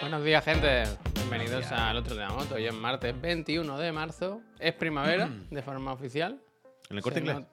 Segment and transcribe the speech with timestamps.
[0.00, 0.84] Buenos días, gente.
[1.14, 2.54] Bienvenidos al otro de la moto.
[2.54, 4.40] Hoy es martes 21 de marzo.
[4.58, 6.40] Es primavera, de forma oficial.
[6.90, 7.46] ¿En el corte se, inglés?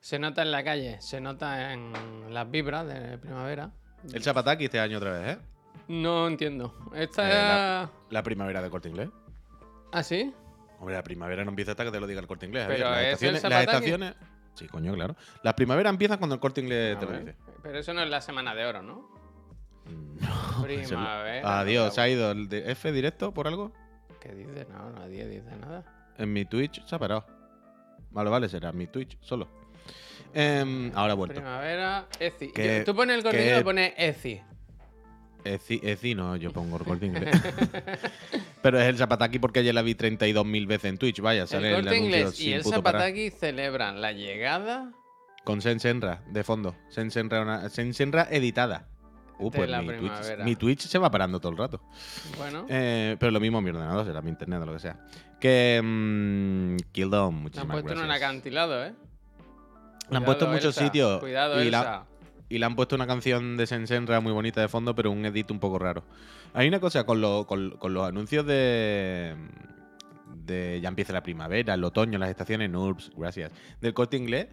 [0.00, 1.92] se nota en la calle, se nota en
[2.34, 3.70] las vibras de primavera.
[4.12, 5.40] El Zapataki este año otra vez, ¿eh?
[5.88, 6.74] No entiendo.
[6.94, 8.12] Esta Eh, la- es...
[8.12, 9.08] La primavera del corte inglés.
[9.92, 10.34] ¿Ah, sí?
[10.78, 12.66] Hombre, la primavera no empieza hasta que te lo diga el corte inglés.
[12.68, 14.14] Pero las ¿es el las estaciones.
[14.54, 15.16] Sí, coño, claro.
[15.42, 17.36] Las primaveras empiezan cuando el corte inglés A te lo dice.
[17.62, 19.10] Pero eso no es la semana de oro, ¿no?
[19.86, 21.60] No, Primavera.
[21.60, 23.72] Adiós, se ha ido el de F directo por algo.
[24.20, 24.66] ¿Qué dice?
[24.70, 25.84] No, nadie dice nada.
[26.18, 27.26] En mi Twitch se ha parado.
[28.10, 29.48] Vale, vale, será mi Twitch solo.
[30.34, 31.34] Em, ahora vuelto.
[31.34, 32.84] Primavera, ECI.
[32.84, 34.42] Tú pones el corte y pones ECI.
[35.44, 37.30] Eci no, yo pongo el corte inglés.
[38.62, 41.20] Pero es el Zapataki porque ayer la vi 32.000 veces en Twitch.
[41.20, 42.74] Vaya, sale El corte inglés y el parar.
[42.76, 44.92] Zapataki celebran la llegada
[45.44, 46.76] Con Sensenra de fondo.
[46.88, 48.88] Sensenra, una- Sensenra editada.
[49.38, 51.80] Uh, pues mi Twitch, mi Twitch se va parando todo el rato.
[52.38, 55.00] Bueno, Eh, pero lo mismo mi ordenador, será mi internet o lo que sea.
[55.40, 55.80] Que.
[55.82, 58.28] Mm, Kildon, te han muchísimas puesto en un gracias.
[58.30, 58.94] acantilado, ¿eh?
[60.10, 61.18] La han puesto en Cuidado, muchos Elsa, sitios.
[61.20, 62.04] Cuidado, y, la.
[62.54, 65.50] Y le han puesto una canción de Sensenra muy bonita de fondo, pero un edit
[65.50, 66.04] un poco raro.
[66.54, 69.34] Hay una cosa con, lo- con- con los anuncios de.
[70.44, 73.52] de ya empieza la primavera, el otoño, las estaciones, NURBS, gracias.
[73.80, 74.48] Del corte inglés.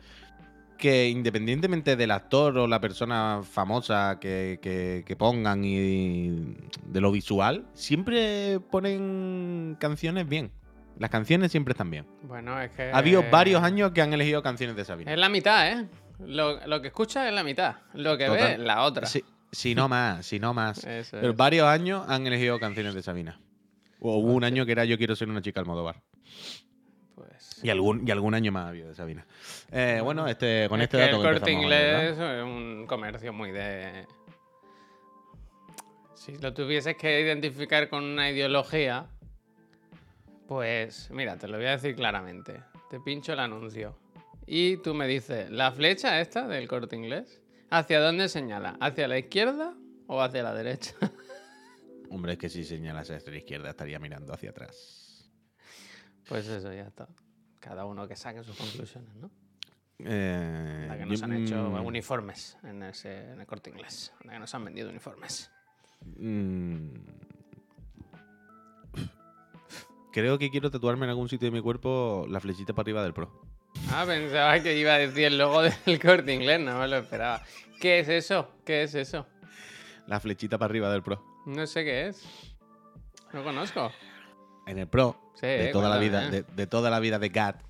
[0.77, 6.55] Que independientemente del actor o la persona famosa que, que- que pongan y
[6.85, 10.51] de lo visual, siempre ponen canciones bien.
[10.97, 12.05] Las canciones siempre están bien.
[12.23, 12.91] Bueno, es que.
[12.93, 15.11] Ha habido varios años que han elegido canciones de Sabina.
[15.11, 15.85] Es la mitad, ¿eh?
[16.19, 17.77] Lo, lo que escuchas es la mitad.
[17.93, 18.57] Lo que Total.
[18.57, 19.07] ves, la otra.
[19.07, 20.81] Si, si no más, si no más.
[21.11, 21.35] Pero es.
[21.35, 23.39] varios años han elegido canciones de Sabina.
[24.01, 26.01] O hubo un año que era Yo quiero ser una chica Almodóvar.
[27.15, 27.59] Pues.
[27.63, 29.25] Y algún, y algún año más ha habido de Sabina.
[29.71, 33.33] Eh, bueno, este, con es este que dato el que corte inglés es un comercio
[33.33, 34.05] muy de.
[36.15, 39.07] Si lo tuvieses que identificar con una ideología,
[40.47, 42.61] pues mira, te lo voy a decir claramente.
[42.89, 43.97] Te pincho el anuncio.
[44.51, 47.39] Y tú me dices, ¿la flecha esta del corte inglés?
[47.69, 48.77] ¿Hacia dónde señala?
[48.81, 49.75] ¿Hacia la izquierda
[50.07, 50.95] o hacia la derecha?
[52.09, 55.29] Hombre, es que si señalas hacia la izquierda estaría mirando hacia atrás.
[56.27, 57.07] Pues eso, ya está.
[57.59, 59.29] Cada uno que saque sus conclusiones, ¿no?
[59.99, 64.11] Eh, La que yo- nos han hecho mm, uniformes en, ese, en el corte inglés.
[64.23, 65.51] La que nos han vendido uniformes.
[66.17, 66.87] mm,
[70.11, 73.13] Creo que quiero tatuarme en algún sitio de mi cuerpo la flechita para arriba del
[73.13, 73.47] pro.
[73.91, 77.41] Ah, pensaba que iba a decir el logo del corte inglés, no me lo esperaba.
[77.79, 78.49] ¿Qué es eso?
[78.65, 79.25] ¿Qué es eso?
[80.07, 81.23] La flechita para arriba del pro.
[81.45, 82.23] No sé qué es.
[83.33, 83.91] No conozco.
[84.67, 86.43] En el pro, Sí, de toda la vida, cuéntame.
[86.43, 87.61] de, de toda la vida de GAT,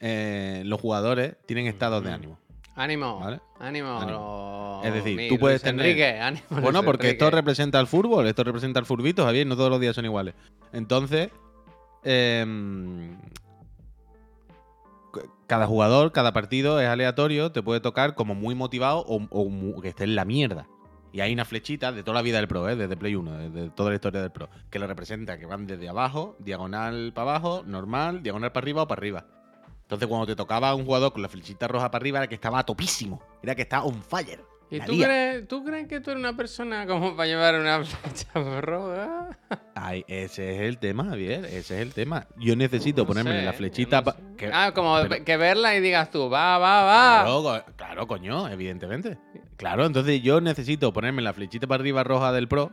[0.00, 2.38] eh, los jugadores tienen estados de ánimo.
[2.74, 3.20] Ánimo.
[3.20, 3.40] Vale.
[3.58, 3.98] Ánimo.
[3.98, 4.80] Ánimo.
[4.82, 6.44] lo- Es decir, mi tú puedes Luis tener- Enrique, ánimo.
[6.50, 9.80] Bueno, Luis porque esto representa el fútbol, esto representa el furbito, Javier, no todos los
[9.80, 10.34] días son iguales.
[10.72, 11.30] Entonces,
[12.04, 13.16] em,
[15.46, 20.04] cada jugador, cada partido es aleatorio, te puede tocar como muy motivado o, que esté
[20.04, 20.66] en la mierda.
[21.12, 22.76] Y hay una flechita de toda la vida del pro, ¿eh?
[22.76, 25.88] desde Play 1, desde toda la historia del pro, que lo representa, que van desde
[25.88, 29.26] abajo, diagonal para abajo, normal, diagonal para arriba o para arriba.
[29.82, 32.64] Entonces, cuando te tocaba un jugador con la flechita roja para arriba, era que estaba
[32.64, 34.44] topísimo, era que estaba on fire.
[34.70, 38.60] ¿Y tú crees, tú crees que tú eres una persona como para llevar una flecha
[38.60, 39.38] roja?
[39.74, 41.44] Ay, ese es el tema, Javier.
[41.44, 42.26] Ese es el tema.
[42.36, 43.98] Yo necesito No ponerme sé, la flechita.
[43.98, 44.18] no pa- sé.
[44.36, 47.22] que- ah, como pero- que verla y digas tú, va, va, va.
[47.24, 49.18] Claro, claro, coño, evidentemente.
[49.56, 52.72] Claro, entonces yo necesito ponerme la flechita para arriba roja del Pro.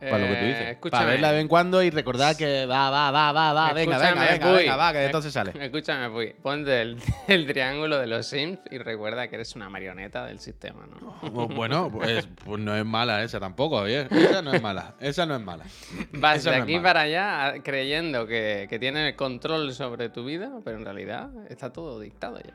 [0.00, 0.68] Para lo que tú Eh, dices.
[0.70, 0.98] escúchame.
[1.02, 3.72] Para verla de vez en cuando y recordar que va, va, va, va, va.
[3.74, 5.52] Venga, venga, Escúchame, venga, venga, va, que de entonces sale.
[5.60, 6.34] Escúchame, Puy.
[6.42, 6.96] Ponte el,
[7.28, 11.48] el triángulo de los Sims y recuerda que eres una marioneta del sistema, ¿no?
[11.48, 14.08] Bueno, pues, pues no es mala esa tampoco, Javier.
[14.10, 14.94] Esa no es mala.
[15.00, 15.64] Esa no es mala.
[16.12, 20.24] Vas Esa de no aquí para allá creyendo que, que tienes el control sobre tu
[20.24, 22.54] vida, pero en realidad está todo dictado ya.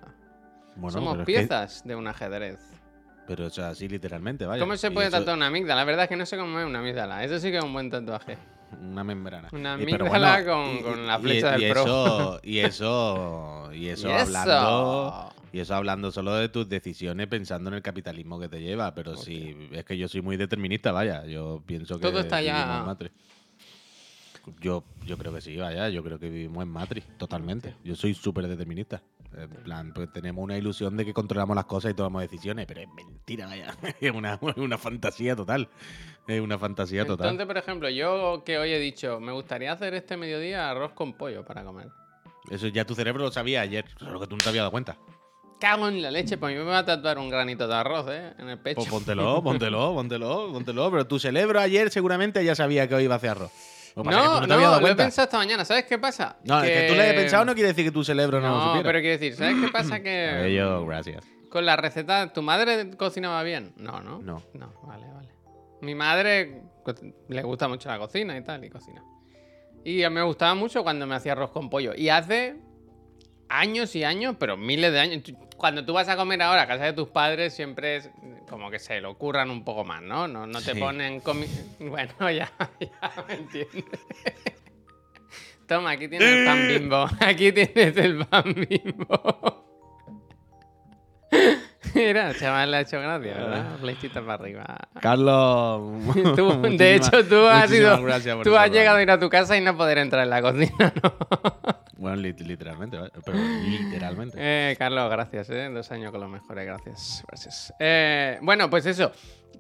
[0.78, 2.60] Bueno, Somos que- piezas de un ajedrez.
[3.28, 4.60] Pero o sea, así literalmente, vaya.
[4.62, 5.82] ¿Cómo se Y puede eso- tatuar una amígdala?
[5.82, 7.24] La verdad es que no sé cómo es una amígdala.
[7.24, 8.38] Eso sí que es un buen tatuaje.
[8.82, 9.50] Una membrana.
[9.52, 11.84] Una Y- amígdala con- con la flecha y del pro.
[11.84, 15.32] Eso, y eso, y eso ¿Y hablando.
[15.54, 18.94] Y eso hablando solo de tus decisiones pensando en el capitalismo que te lleva.
[18.94, 21.26] Pero si es que yo soy muy determinista, vaya.
[21.26, 22.02] Yo pienso que.
[22.02, 23.14] Todo está ya- Matrix.
[24.62, 25.90] Yo, yo creo que sí, vaya.
[25.90, 27.74] Yo creo que vivimos en Matrix, totalmente.
[27.84, 29.02] Yo soy súper determinista.
[29.38, 32.82] En plan, pues tenemos una ilusión de que controlamos las cosas y tomamos decisiones, pero
[32.82, 33.76] es mentira, vaya.
[34.00, 35.68] Es una, una fantasía total.
[36.28, 37.28] Es una fantasía total.
[37.28, 41.14] Entonces, por ejemplo, yo que hoy he dicho, me gustaría hacer este mediodía arroz con
[41.14, 41.90] pollo para comer.
[42.50, 44.98] Eso ya tu cerebro lo sabía ayer, solo que tú no te habías dado cuenta.
[45.60, 48.08] cago en la leche, pues a mí me va a tatuar un granito de arroz,
[48.10, 48.34] ¿eh?
[48.38, 48.76] En el pecho.
[48.78, 50.92] Pues póntelo, póntelo, póntelo, póntelo.
[50.92, 53.52] Pero tu cerebro ayer seguramente ya sabía que hoy iba a hacer arroz.
[53.96, 55.64] Lo que pasa es que No, te no, dado lo he pensado esta mañana.
[55.66, 56.38] ¿Sabes qué pasa?
[56.44, 58.54] No, es que tú lo hayas pensado no quiere decir que tu cerebro no, lo
[58.56, 58.84] No, supiera.
[58.88, 60.00] pero quiero decir, ¿sabes qué pasa?
[60.02, 61.24] Que Bello, gracias.
[61.50, 63.74] con la receta, ¿tu madre cocinaba bien?
[63.78, 64.20] No, no.
[64.20, 64.42] No.
[64.54, 65.30] No, vale, vale.
[65.82, 66.62] Mi madre
[67.30, 69.02] le gusta mucho la cocina y tal, y cocina.
[69.84, 71.94] Y me gustaba mucho cuando me hacía arroz con pollo.
[71.96, 72.56] Y hace
[73.50, 75.24] años y años, pero miles de años.
[75.58, 78.10] Cuando tú vas a comer ahora a casa de tus padres, siempre es
[78.50, 80.28] como que se lo curran un poco más, ¿no?
[80.28, 80.80] No, no te Sí.
[80.80, 81.46] ponen comi...
[81.80, 83.84] Bueno, ya, ya me entiendes.
[85.68, 87.10] Toma, aquí tienes el pan bimbo.
[87.20, 89.66] Aquí tienes el pan bimbo.
[91.96, 93.78] Mira, chaval, le ha hecho gracia, ¿verdad?
[93.80, 94.78] Flechita para arriba.
[95.02, 96.04] Carlos.
[96.36, 99.20] Tú, de hecho, tú has, muchísimas ido, gracias por tú has llegado a ir a
[99.20, 101.18] tu casa y no poder entrar en la cocina, ¿no?
[102.06, 104.38] Bueno, lit- literalmente, pero literalmente.
[104.40, 105.70] Eh, Carlos, gracias, ¿eh?
[105.74, 107.24] Dos años con los mejores, gracias.
[107.28, 107.74] gracias.
[107.80, 109.12] Eh, bueno, pues eso.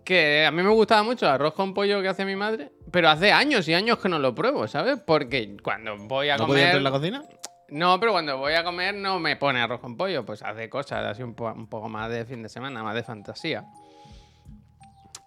[0.03, 3.09] Que a mí me gustaba mucho el arroz con pollo que hace mi madre, pero
[3.09, 4.99] hace años y años que no lo pruebo, ¿sabes?
[5.03, 7.07] Porque cuando voy a ¿No podía entrar comer.
[7.07, 7.39] en la cocina?
[7.69, 11.03] No, pero cuando voy a comer no me pone arroz con pollo, pues hace cosas
[11.03, 13.65] así un, po- un poco más de fin de semana, más de fantasía.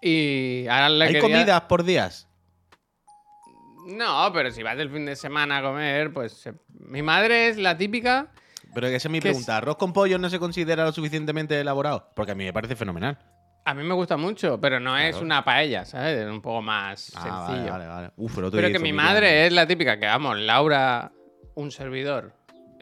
[0.01, 2.28] Y ahora le ¿Hay quería- comidas por días?
[3.85, 7.57] No, pero si vas del fin de semana a comer, pues se- mi madre es
[7.57, 8.27] la típica.
[8.73, 9.57] Pero esa es mi pregunta.
[9.57, 12.11] ¿Arroz con pollo no se considera lo suficientemente elaborado?
[12.15, 13.17] Porque a mí me parece fenomenal.
[13.65, 16.19] A mí me gusta mucho, pero no es una paella, ¿sabes?
[16.19, 17.71] Es un poco más Ah, sencillo.
[17.71, 18.11] vale, vale, vale.
[18.17, 21.11] Uf, el Pero día que mi madre es la típica que vamos, Laura,
[21.55, 22.33] un servidor,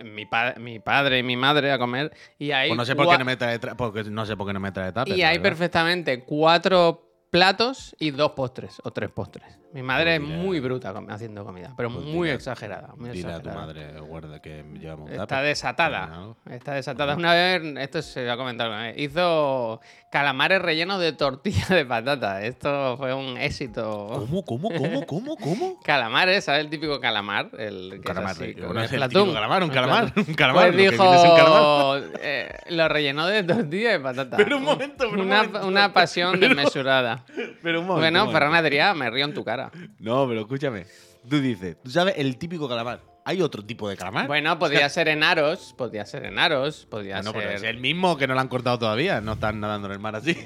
[0.03, 3.09] mi, pa- mi padre y mi madre a comer y hay Pues no sé por
[3.09, 5.23] qué no me trae tra- porque no sé por qué no me trae tupper, y
[5.23, 9.45] hay perfectamente cuatro platos y dos postres o tres postres.
[9.73, 13.39] Mi madre es Pues muy bruta com- haciendo comida, pero Pues muy exagerada, muy a
[13.41, 16.33] tu madre, guarda, que llevamos un Está desatada.
[16.49, 17.15] Está desatada.
[17.15, 21.85] Una vez, esto se va a comentar una vez, hizo calamares rellenos de tortilla de
[21.85, 22.41] patata.
[22.43, 24.07] Esto fue un éxito.
[24.07, 25.79] ¿Cómo, cómo, cómo, cómo, cómo?
[25.83, 27.49] Calamares, ¿sabes el típico calamar?
[27.59, 29.09] El que es calamar, así, No el es el Splatoon.
[29.25, 32.01] típico calamar, un calamar, un calamar, Pues lo es un calamar.
[32.01, 34.37] dijo, eh, lo rellenó de tortilla de patata.
[34.47, 35.67] Pero un momento, pero un momento.
[35.67, 37.25] una pasión Pero- desmesurada.
[37.61, 38.31] Pero un momento, Bueno, un momento.
[38.31, 39.71] Ferran Adrià, me río en tu cara.
[39.99, 40.85] No, pero escúchame.
[41.29, 43.01] Tú dices, tú sabes el típico calamar.
[43.25, 44.27] ¿Hay otro tipo de calamar?
[44.27, 47.55] Bueno, podría ser en aros, podría ser en aros, podría no, pero ser...
[47.57, 49.19] es el mismo que no lo han cortado todavía.
[49.19, 50.37] No están nadando en el mar así.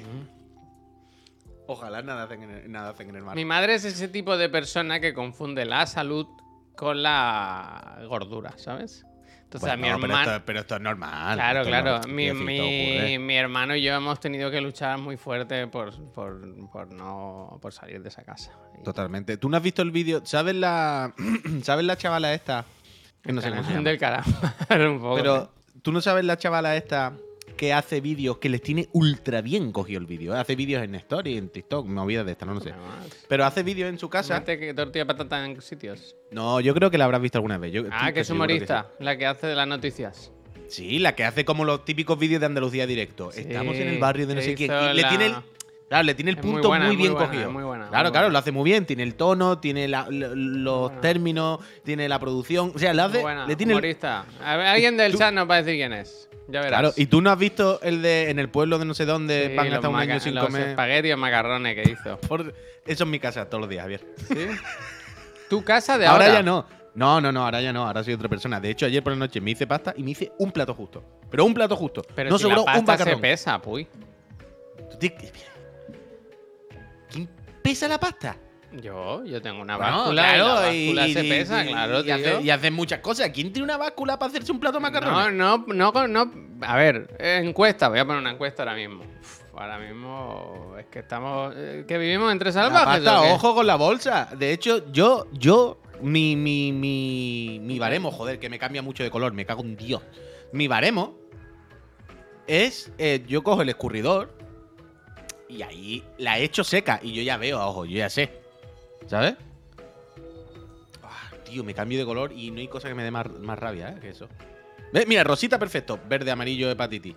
[1.68, 3.36] Ojalá nada hacen en el, nada hacen en el mar.
[3.36, 6.26] Mi madre es ese tipo de persona que confunde la salud
[6.74, 9.06] con la gordura, ¿sabes?
[9.58, 10.30] Entonces a mi pero, hermano...
[10.32, 11.34] esto, pero esto es normal.
[11.36, 11.98] Claro, esto claro.
[12.00, 16.40] no- Mi, mi- mi hermano y yo hemos tenido que luchar muy fuerte por, por,
[16.70, 18.50] por no por salir de esa casa.
[18.84, 19.36] Totalmente.
[19.36, 20.22] ¿Tú no has visto el vídeo?
[20.24, 21.12] ¿Sabes la,
[21.62, 22.64] ¿sabes la chavala esta?
[23.22, 23.82] Que no sé cómo se llama.
[24.68, 25.16] del un poco.
[25.16, 25.50] Pero
[25.82, 27.12] tú no sabes la chavala esta
[27.62, 30.34] que hace vídeos que les tiene ultra bien cogido el vídeo.
[30.34, 32.74] Hace vídeos en Story, en TikTok, movida de esta, no lo sé.
[33.28, 34.44] Pero hace vídeos en su casa.
[34.44, 36.16] que tortilla patata en sitios.
[36.32, 37.72] No, yo creo que la habrás visto alguna vez.
[37.72, 40.32] Yo- Ah, que es que humorista, la que hace de las noticias.
[40.66, 40.98] Sí.
[40.98, 43.30] La que hace como los típicos vídeos de Andalucía directo.
[43.30, 44.72] Sí, Estamos en el barrio de no sé quién.
[44.72, 45.34] hizo Y le la- tiene el,
[45.92, 47.46] claro, le tiene el Es punto muy, buena, es muy bien buena, cogido.
[47.46, 48.86] es muy buena, claro, claro, lo hace muy bien.
[48.86, 52.72] Tiene el tono, tiene la- lo- los términos, tiene la producción.
[52.74, 53.22] O sea, le hace.
[53.46, 53.96] Le tiene el-.
[54.02, 54.24] A
[54.72, 56.28] alguien del chat nos va a decir quién es.
[56.48, 56.80] Ya verás.
[56.80, 59.48] Claro, y tú no has visto el de en el pueblo de no sé dónde
[59.50, 60.68] Sí, van hasta un año sin los comer.
[60.70, 62.18] espaguetis o macarrones que hizo.
[62.28, 62.52] Por-
[62.86, 64.04] Eso es mi casa todos los días, Javier.
[64.28, 64.46] ¿Sí?
[65.48, 66.38] ¿Tu casa de Ahora, ahora?
[66.38, 66.66] ya no.
[66.94, 67.86] No, no, no, ahora ya no.
[67.86, 68.60] Ahora soy otra persona.
[68.60, 71.02] De hecho, ayer por la noche me hice pasta y me hice un plato justo.
[71.30, 72.02] Pero un plato justo.
[72.14, 73.20] Pero no si sobró la un pasta se macarrón.
[73.20, 73.86] pesa, puy.
[74.90, 75.32] Tú tienes- ¿Quién
[77.72, 78.36] pesa la pasta?
[78.72, 82.02] Yo, yo tengo una Bueno, báscula y la báscula y- se y- pesa, y- claro,
[82.04, 82.14] tío.
[82.14, 83.28] hace, y hace muchas cosas.
[83.30, 85.34] ¿Quién tiene una báscula para hacerse un plato de No, macarrones?
[85.34, 86.32] no, no, no.
[86.62, 89.04] A ver, encuesta, voy a poner una encuesta ahora mismo.
[89.20, 91.54] Uf, ahora mismo es que estamos.
[91.56, 93.02] eh, que vivimos entre salvajes.
[93.04, 94.28] pasta, ojo con la bolsa.
[94.38, 99.10] De hecho, yo, yo, mi, mi, mi, mi baremo, joder, que me cambia mucho de
[99.10, 100.02] color, me cago en Dios.
[100.52, 101.14] Mi baremo
[102.46, 104.36] es, eh, yo cojo el escurridor
[105.52, 108.30] y ahí la echo seca y yo ya veo, ojo, yo ya sé.
[109.06, 109.34] ¿Sabes?
[111.02, 113.58] Ah, tío, me cambio de color y no hay cosa que me dé más, más
[113.58, 113.98] rabia, ¿eh?
[114.00, 114.28] Que eso.
[114.92, 117.14] Ve, Mira, rosita perfecto, verde, amarillo, hepatitis.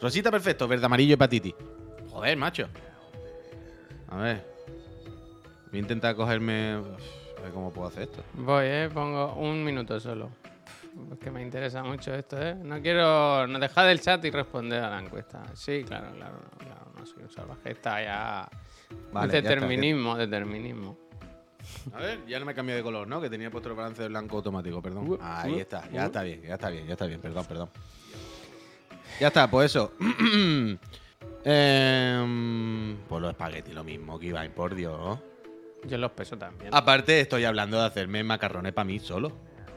[0.00, 1.54] Rosita perfecto, verde, amarillo, hepatitis.
[2.10, 2.68] Joder, macho.
[4.08, 4.44] A ver.
[5.70, 6.72] Voy a intentar cogerme.
[6.72, 8.22] A ver cómo puedo hacer esto.
[8.34, 10.30] Voy, eh, pongo un minuto solo.
[11.10, 12.54] Es que me interesa mucho esto, ¿eh?
[12.54, 13.46] No quiero.
[13.46, 15.42] No dejar el chat y responder a la encuesta.
[15.54, 16.34] Sí, claro, claro.
[17.02, 17.68] No soy un salvaje.
[17.68, 18.48] Está ya.
[19.12, 20.96] Vale, ya está, determinismo, determinismo.
[21.92, 23.20] A ver, ya no me cambio de color, ¿no?
[23.20, 25.10] Que tenía puesto el balance de blanco automático, perdón.
[25.10, 26.06] Uh, Ahí uh, está, ya uh.
[26.06, 27.70] está bien, ya está bien, ya está bien, perdón, perdón.
[29.18, 29.94] Ya está, pues eso.
[31.44, 35.18] Em, pues los espaguetis, lo mismo que iba, por Dios.
[35.88, 36.72] Yo los peso también.
[36.72, 39.32] Aparte, estoy hablando de hacerme macarrones para mí solo.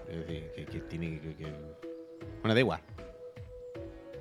[0.08, 1.54] Es decir, que, que tiene que, que-
[2.44, 2.82] Bueno, da igual.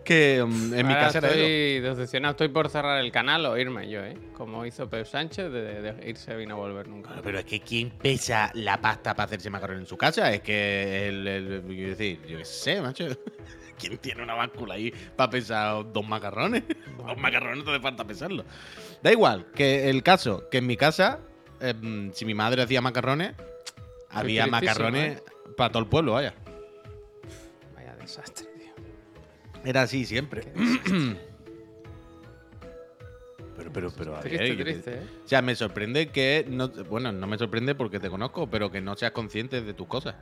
[0.05, 2.33] Que mm, en mi casa era estoy decepcionado.
[2.33, 4.17] Estoy por cerrar el canal o irme yo, ¿eh?
[4.35, 7.09] Como hizo Pep Sánchez de, de irse y no volver nunca.
[7.09, 10.31] Claro, pero es que ¿quién pesa la pasta para hacerse macarrones en su casa?
[10.33, 13.07] Es que el, el- quiero decir, yo qué sé, macho.
[13.79, 16.63] ¿Quién tiene una báscula ahí para pesar dos macarrones?
[16.97, 18.45] Dos macarrones no te hace falta pesarlo.
[19.03, 21.19] Da igual, que el caso, que en mi casa,
[21.61, 23.33] em, si mi madre hacía macarrones,
[24.11, 25.23] había macarrones
[25.57, 26.35] para todo el pueblo, vaya.
[27.75, 28.49] Vaya desastre.
[29.65, 30.43] Era así siempre.
[33.57, 35.03] pero, pero, pero, Triste, triste, ¿eh?
[35.25, 38.81] O sea, me sorprende que no, bueno, no me sorprende porque te conozco, pero que
[38.81, 40.17] no seas consciente de tus cosas.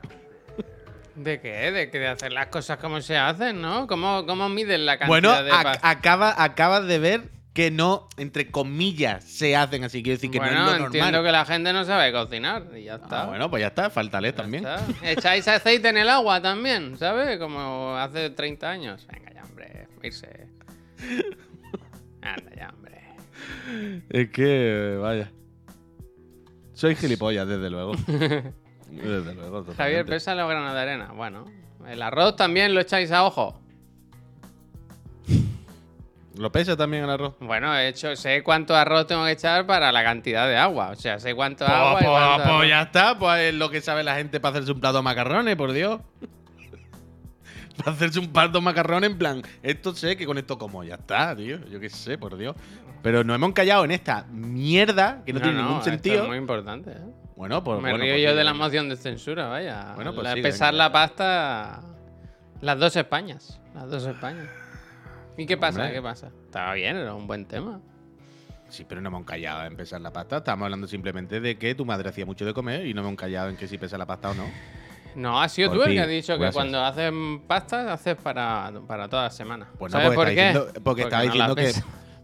[1.15, 1.71] ¿De qué?
[1.71, 3.85] De que de hacer las cosas como se hacen, ¿no?
[3.87, 5.89] ¿Cómo, cómo miden la cantidad Bueno, de ac- pasta?
[5.89, 7.21] acaba, acabas de ver
[7.53, 10.01] que no, entre comillas, se hacen así.
[10.01, 11.25] Quiero decir que bueno, no es lo entiendo normal.
[11.25, 13.23] que la gente no sabe cocinar y ya está.
[13.23, 14.65] Ah, bueno, pues ya está, faltale Ya también.
[14.65, 14.83] está.
[15.07, 17.37] Echáis aceite en el agua también, ¿sabes?
[17.37, 19.05] Como hace 30 años.
[19.11, 19.32] Venga
[20.03, 20.47] ya, hombre, irse.
[22.21, 23.01] Anda ya, hombre.
[24.09, 25.31] Es que, vaya.
[26.73, 27.93] Soy gilipollas, desde luego.
[28.07, 29.75] desde luego, totalmente.
[29.75, 31.11] Javier, pesa los granos de arena.
[31.13, 31.45] Bueno,
[31.87, 33.59] el arroz también lo echáis a ojo.
[36.35, 37.35] ¿Lo pesa también el arroz?
[37.39, 40.89] Bueno, he hecho, sé cuánto arroz tengo que echar para la cantidad de agua.
[40.89, 42.67] O sea, sé cuánto Pues, agua pues- cuánto pues arroz.
[42.69, 45.55] ya está, pues es lo que sabe la gente para hacerse un plato de macarrones,
[45.55, 46.01] por Dios.
[47.77, 50.95] para hacerse un plato de macarrones, en plan, esto sé que con esto como, ya
[50.95, 51.59] está, tío.
[51.67, 52.55] Yo qué sé, por Dios.
[53.01, 56.23] Pero nos hemos encallado en esta mierda que no, tiene ningún esto sentido.
[56.23, 57.13] Es muy importante, ¿eh?
[57.35, 57.77] Bueno, pues.
[57.81, 59.93] Me bueno, río pues yo sí, de la moción de censura, vaya.
[59.95, 60.85] Bueno, pues La- sí, pesar venga.
[60.85, 61.81] la pasta.
[62.61, 63.59] Las dos Españas.
[63.73, 64.47] Las dos Españas.
[65.37, 65.81] ¿Y qué pasa?
[65.81, 65.95] Hombre.
[65.95, 66.27] ¿Qué pasa?
[66.45, 67.81] Estaba bien, era un buen tema.
[68.69, 70.37] Sí, pero no hemos encallado en pesar la pasta.
[70.37, 73.49] Estamos hablando simplemente de que tu madre hacía mucho de comer y no hemos encallado
[73.49, 74.45] en que si pesa la pasta o no.
[75.15, 77.11] No, ha sido Por tú el que has dicho que cuando haces
[77.47, 79.67] pastas, haces para, para toda la semana.
[79.77, 80.31] Pues no, ¿Sabes por qué?
[80.31, 81.73] diciendo- porque estaba no diciendo que.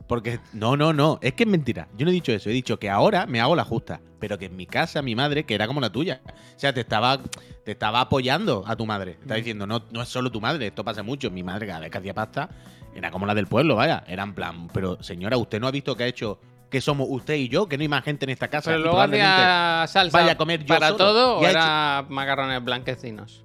[0.07, 0.39] Porque.
[0.53, 1.19] No, no, no.
[1.21, 1.87] Es que es mentira.
[1.95, 2.49] Yo no he dicho eso.
[2.49, 4.01] He dicho que ahora me hago la justa.
[4.19, 6.21] Pero que en mi casa, mi madre, que era como la tuya.
[6.25, 7.19] O sea, te estaba,
[7.63, 9.13] te estaba apoyando a tu madre.
[9.13, 11.29] Te estaba diciendo, no, no es solo tu madre, esto pasa mucho.
[11.29, 12.49] Mi madre, cada vez que hacía pasta,
[12.95, 14.03] era como la del pueblo, vaya.
[14.07, 16.39] Era en plan, pero señora, ¿usted no ha visto que ha hecho
[16.69, 17.67] que somos usted y yo?
[17.67, 18.71] Que no hay más gente en esta casa.
[18.71, 20.97] Pero luego hacía salsa vaya a comer yo para solo.
[20.97, 23.41] todo Y o macarrones blanquecinos.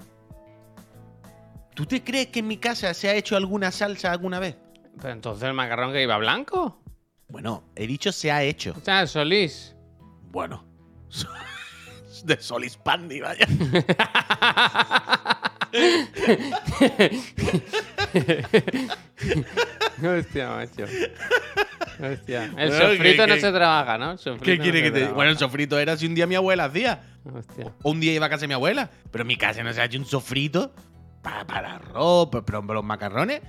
[1.74, 4.56] ¿Tú te crees que en mi casa se ha hecho alguna salsa alguna vez?
[5.00, 6.80] Pero entonces el macarrón que iba blanco.
[7.28, 8.74] Bueno, he dicho se ha hecho.
[8.76, 9.74] O sea, Solís.
[10.30, 10.64] Bueno.
[12.24, 13.46] De Solis Pandi, vaya.
[20.02, 20.84] Hostia, macho.
[22.00, 22.50] Hostia.
[22.56, 24.16] El sofrito que- no que- se trabaja, ¿no?
[24.42, 25.12] ¿Qué quiere que te diga?
[25.12, 27.02] Bueno, el sofrito era si un día mi abuela hacía.
[27.32, 27.72] Hostia.
[27.82, 28.90] O un día iba a casa de mi abuela.
[29.10, 30.74] Pero en mi casa no se ha hecho un sofrito
[31.22, 33.40] para, para arroz, pero, pero los macarrones.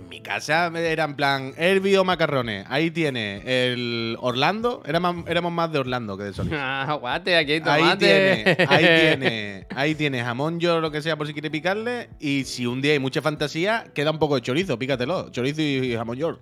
[0.00, 2.64] En mi casa era en plan, Herbie o macarrones.
[2.70, 4.82] Ahí tiene el Orlando.
[4.86, 6.52] Era más- éramos más de Orlando que de Solís.
[6.56, 8.06] Ah, guate, aquí hay Ahí tomate.
[8.06, 8.84] tiene, ahí
[9.18, 12.08] tiene, ahí tiene jamón yo lo que sea por si quiere picarle.
[12.18, 15.28] Y si un día hay mucha fantasía, queda un poco de chorizo, pícatelo.
[15.30, 16.40] Chorizo y jamón york.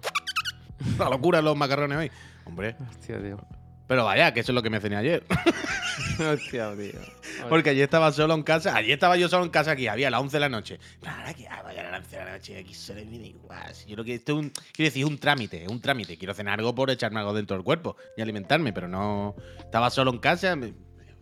[0.98, 2.10] La locura los macarrones hoy.
[2.44, 3.38] Hombre, Hostia, tío.
[3.88, 5.24] Pero vaya, que eso es lo que me cené ayer.
[6.32, 7.00] Hostia, tío.
[7.48, 8.74] Porque ayer estaba solo en casa.
[8.76, 10.78] Ayer estaba yo solo en casa aquí, había las 11 de la noche.
[11.06, 13.72] Ahora que ah, vaya a las 11 de la noche, aquí solo da igual.
[13.86, 16.16] Yo lo que esto es un, quiero decir, es un trámite, es un trámite.
[16.16, 19.34] Quiero cenar algo por echarme algo dentro del cuerpo y alimentarme, pero no.
[19.58, 20.54] Estaba solo en casa.
[20.56, 20.74] me-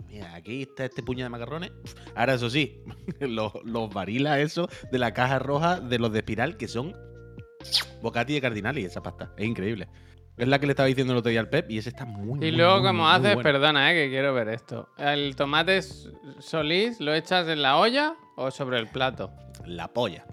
[0.09, 1.73] Mira, aquí está este puño de macarrones.
[2.15, 2.81] Ahora, eso sí,
[3.21, 6.95] los, los varilas, eso, de la caja roja de los de espiral, que son
[8.01, 9.33] bocati de cardinali, esa pasta.
[9.37, 9.89] Es increíble.
[10.37, 12.45] Es la que le estaba diciendo el otro día al Pep y ese está muy
[12.47, 13.43] Y luego, muy, como muy haces, bueno.
[13.43, 14.89] perdona, eh, que quiero ver esto.
[14.99, 15.81] ¿El tomate
[16.41, 19.31] solís lo echas en la olla o sobre el plato?
[19.65, 20.25] La polla.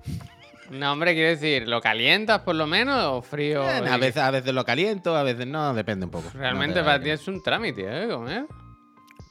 [0.72, 3.64] No, hombre, quiero decir, ¿lo calientas por lo menos o frío?
[3.64, 6.30] Eh, a, veces, a veces lo caliento, a veces no, depende un poco.
[6.34, 8.08] Realmente No para ti es un trámite, ¿eh?
[8.10, 8.46] Comer.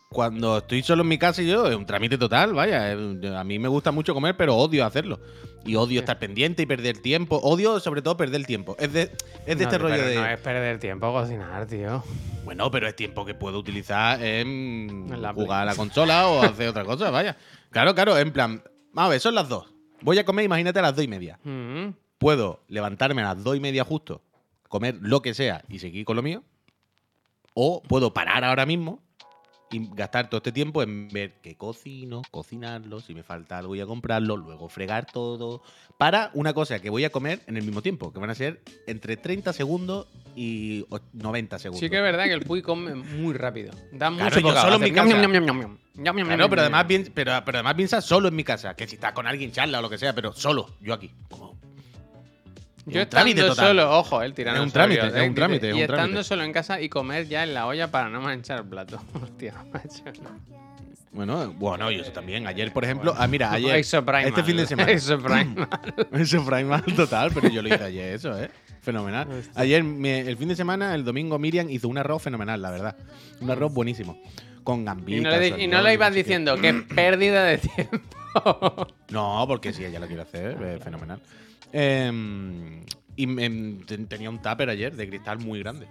[0.08, 2.92] Cuando estoy solo en mi casa y yo, es un trámite total, vaya.
[2.92, 5.18] es- A mí me gusta mucho comer, pero odio hacerlo.
[5.64, 7.36] Y odio estar pendiente y perder tiempo.
[7.36, 8.76] Odio, sobre todo, perder tiempo.
[8.78, 9.10] Es de, es
[9.46, 10.14] de No, este rollo de.
[10.16, 12.02] No es perder tiempo cocinar, tío.
[12.44, 16.42] Bueno, pero es tiempo que puedo utilizar en En la jugar a la consola o
[16.42, 17.36] hacer otra cosa, vaya.
[17.70, 18.62] Claro, claro, en plan.
[18.92, 19.72] Vamos a ver, son las dos.
[20.00, 21.38] Voy a comer, imagínate, a las dos y media.
[21.44, 21.90] Mm.
[22.18, 24.22] puedo levantarme a las dos y media justo,
[24.68, 26.42] comer lo que sea y seguir con lo mío.
[27.54, 29.01] O puedo parar ahora mismo
[29.72, 33.80] y gastar todo este tiempo en ver qué cocino, cocinarlo, si me falta algo voy
[33.80, 35.62] a comprarlo, luego fregar todo,
[35.98, 38.60] para una cosa que voy a comer en el mismo tiempo, que van a ser
[38.86, 41.80] entre 30 segundos y o- 90 segundos.
[41.80, 43.72] Sí que es verdad que el Puy come muy rápido.
[43.92, 45.26] Da Claro, mucho yo bocado, solo en mi casa.
[45.94, 49.12] ñam, Claro, pero además, pero, pero además piensa solo en mi casa, que si estás
[49.12, 51.10] con alguien charla o lo que sea, pero solo, yo aquí.
[51.28, 51.51] Como-
[52.86, 53.66] Yo un estando total.
[53.66, 56.24] solo, ojo, el tirano Es un trámite, es un trámite, es Y un estando trámite.
[56.24, 59.00] solo en casa y comer ya en la olla para no manchar el plato.
[59.22, 60.02] Hostia, macho.
[61.12, 62.46] Bueno, bueno, y eso también.
[62.46, 64.24] Ayer, por ejemplo, ah, mira, ayer, primal.
[64.24, 64.90] este fin de semana.
[64.92, 65.68] Eso primal.
[66.12, 68.50] Eso primal total, pero yo lo hice ayer, eso, ¿eh?
[68.80, 69.28] Fenomenal.
[69.54, 72.96] Ayer, el fin de semana, el domingo, Miriam hizo un arroz fenomenal, la verdad.
[73.40, 74.20] Un arroz buenísimo.
[74.64, 75.20] Con gambitas.
[75.20, 76.16] Y no, le, y no le ibas qué.
[76.16, 77.98] diciendo que pérdida de tiempo.
[79.10, 81.20] No, porque sí, ella lo quiere hacer, es fenomenal.
[81.72, 82.84] Em,
[83.16, 85.86] y me- ten- tenía un tupper ayer de cristal muy grande.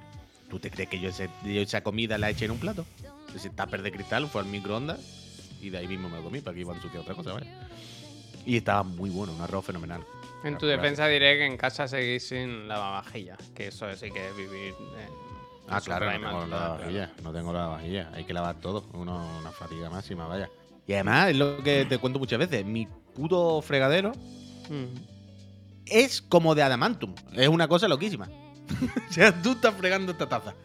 [0.50, 2.85] ¿Tú te crees que yo, ese- yo esa comida la eché en un plato?
[3.35, 5.00] Ese tupper de cristal fue al microondas
[5.61, 7.47] y de ahí mismo me lo comí, para que iba a ensuciar otra cosa, ¿vale?
[8.45, 10.03] Y estaba muy bueno, un arroz fenomenal.
[10.43, 13.38] En tu defensa diré que en casa seguís sin lavavajillas.
[13.53, 14.73] Que eso sí que es vivir.
[14.97, 15.21] en-
[15.73, 18.83] Ah, claro, no tengo la total, vajilla, no tengo la vajilla, hay que lavar todo,
[18.93, 20.50] uno, una fatiga máxima, vaya.
[20.85, 24.11] Y además, es lo que te cuento muchas veces, mi puto fregadero.
[24.69, 25.11] Mm.
[25.85, 28.29] Es como de adamantum, es una cosa loquísima.
[29.09, 30.55] o sea, tú estás fregando esta taza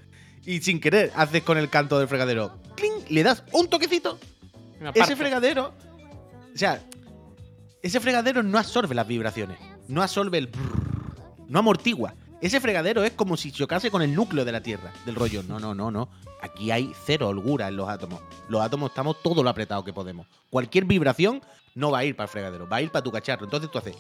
[0.45, 3.05] y sin querer haces con el canto del fregadero, ¡cling!
[3.09, 4.19] le das un toquecito,
[4.95, 5.75] ese fregadero,
[6.55, 6.83] o sea,
[7.83, 9.59] ese fregadero no absorbe las vibraciones,
[9.89, 10.47] no absorbe el...
[10.49, 10.87] brrr,
[11.49, 12.15] no amortigua.
[12.41, 15.43] Ese fregadero es como si chocase con el núcleo de la Tierra, del rollo.
[15.43, 16.09] No, no, no, no.
[16.43, 18.21] Aquí hay cero holgura en los átomos.
[18.49, 20.27] Los átomos estamos todo lo apretado que podemos.
[20.51, 21.41] Cualquier vibración
[21.75, 23.45] no va a ir para el fregadero, va a ir para tu cacharro.
[23.45, 23.97] Entonces tú haces...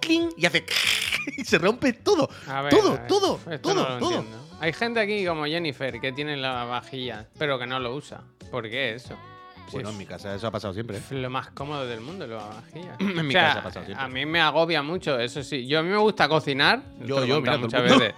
[0.00, 0.30] ¡cling!
[0.36, 0.64] y hace...
[1.36, 2.28] y se rompe todo.
[2.46, 4.14] Ver, todo, todo, esto todo, no lo todo.
[4.20, 4.46] entiendo.
[4.60, 8.22] Hay gente aquí como Jennifer que tiene lavavajillas, pero que no lo usa.
[8.50, 9.16] ¿Por qué eso?
[9.72, 10.96] Bueno, es en mi casa eso ha pasado siempre.
[10.98, 11.02] ¿eh?
[11.14, 12.96] lo más cómodo del mundo, el lavavajillas.
[13.00, 14.04] En mi O sea, casa ha pasado siempre.
[14.04, 15.66] A mí me agobia mucho, eso sí.
[15.66, 16.82] Yo a mí me gusta cocinar.
[17.04, 18.14] Yo- yo, muchas veces.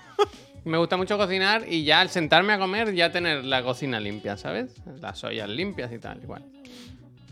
[0.64, 4.36] Me gusta mucho cocinar y ya al sentarme a comer ya tener la cocina limpia,
[4.36, 4.70] ¿sabes?
[5.00, 6.44] Las ollas limpias y tal, igual.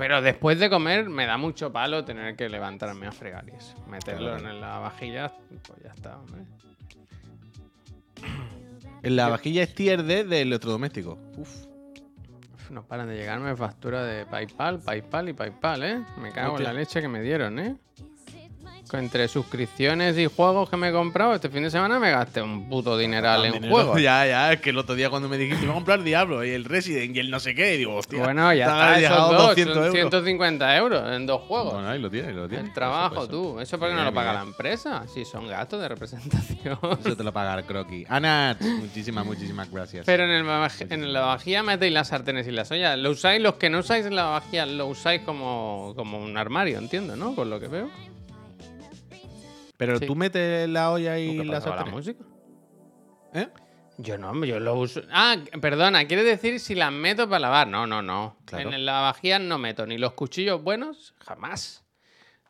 [0.00, 3.76] Pero después de comer me da mucho palo tener que levantarme a fregar y eso.
[3.86, 4.48] Meterlo Claro.
[4.50, 5.30] en la vajilla,
[5.66, 6.40] pues ya está, hombre.
[9.02, 11.18] En la vajilla es tier D de electrodoméstico.
[11.36, 11.66] Uf.
[12.54, 16.02] Uf, No paran de llegarme factura de PayPal, PayPal y PayPal, ¿eh?
[16.16, 17.76] Me cago en la leche que me dieron, ¿eh?
[18.98, 22.68] Entre suscripciones y juegos que me he comprado, este fin de semana me gasté un
[22.68, 23.72] puto dineral en Dinero.
[23.72, 24.00] juegos.
[24.10, 26.50] Ya, ya, es que el otro día cuando me dijiste, iba a comprar Diablo y
[26.50, 28.22] el Resident y el no sé qué, y digo, hostia.
[28.22, 29.94] Bueno, ya está, esos dos, 200 son euros.
[29.94, 31.74] 150 euros en dos juegos.
[31.74, 32.66] Bueno, ahí lo tienes, lo tienes.
[32.66, 33.30] el trabajo, Eso, eso.
[33.30, 33.60] tú.
[33.60, 35.04] ¿Eso por qué no lo paga la empresa?
[35.12, 36.78] Si son gastos de representación.
[37.04, 38.06] Eso te lo paga el croquis.
[38.10, 40.06] Ana, muchísimas, muchísimas gracias.
[40.06, 40.46] Pero en el,
[40.90, 42.98] en el lavavajillas metéis las sartenes y las ollas.
[42.98, 43.40] ¿Lo usáis?
[43.42, 47.34] Los que no usáis el lavavajillas lo usáis como, como un armario, entiendo, ¿no?
[47.34, 47.90] Por lo que veo.
[49.80, 50.06] Pero sí.
[50.06, 51.90] tú metes la olla y ¿Qué la con la sartén.
[51.90, 52.22] música?
[53.32, 53.48] ¿Eh?
[53.96, 55.00] Yo no, yo lo uso.
[55.10, 57.66] Ah, perdona, quiere decir si las meto para lavar.
[57.66, 58.36] No, no, no.
[58.44, 58.68] Claro.
[58.68, 61.82] En el lavavajillas no meto ni los cuchillos buenos, jamás.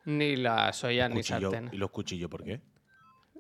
[0.07, 1.73] Ni las ollas ni sartenes.
[1.73, 2.61] ¿Y los cuchillos por qué?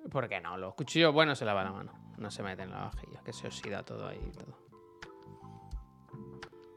[0.09, 0.57] ¿Por qué no?
[0.57, 2.14] Los cuchillos buenos se lavan la mano.
[2.16, 4.57] No se meten en la vajilla, que se oxida todo ahí y todo.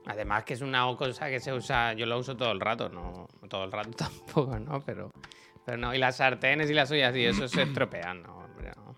[0.08, 3.28] Además que es una cosa que se usa, yo lo uso todo el rato, no
[3.48, 4.82] todo el rato tampoco, ¿no?
[4.82, 5.12] Pero,
[5.66, 8.96] pero no, y las sartenes y las ollas y eso se estropean, no, hombre, no.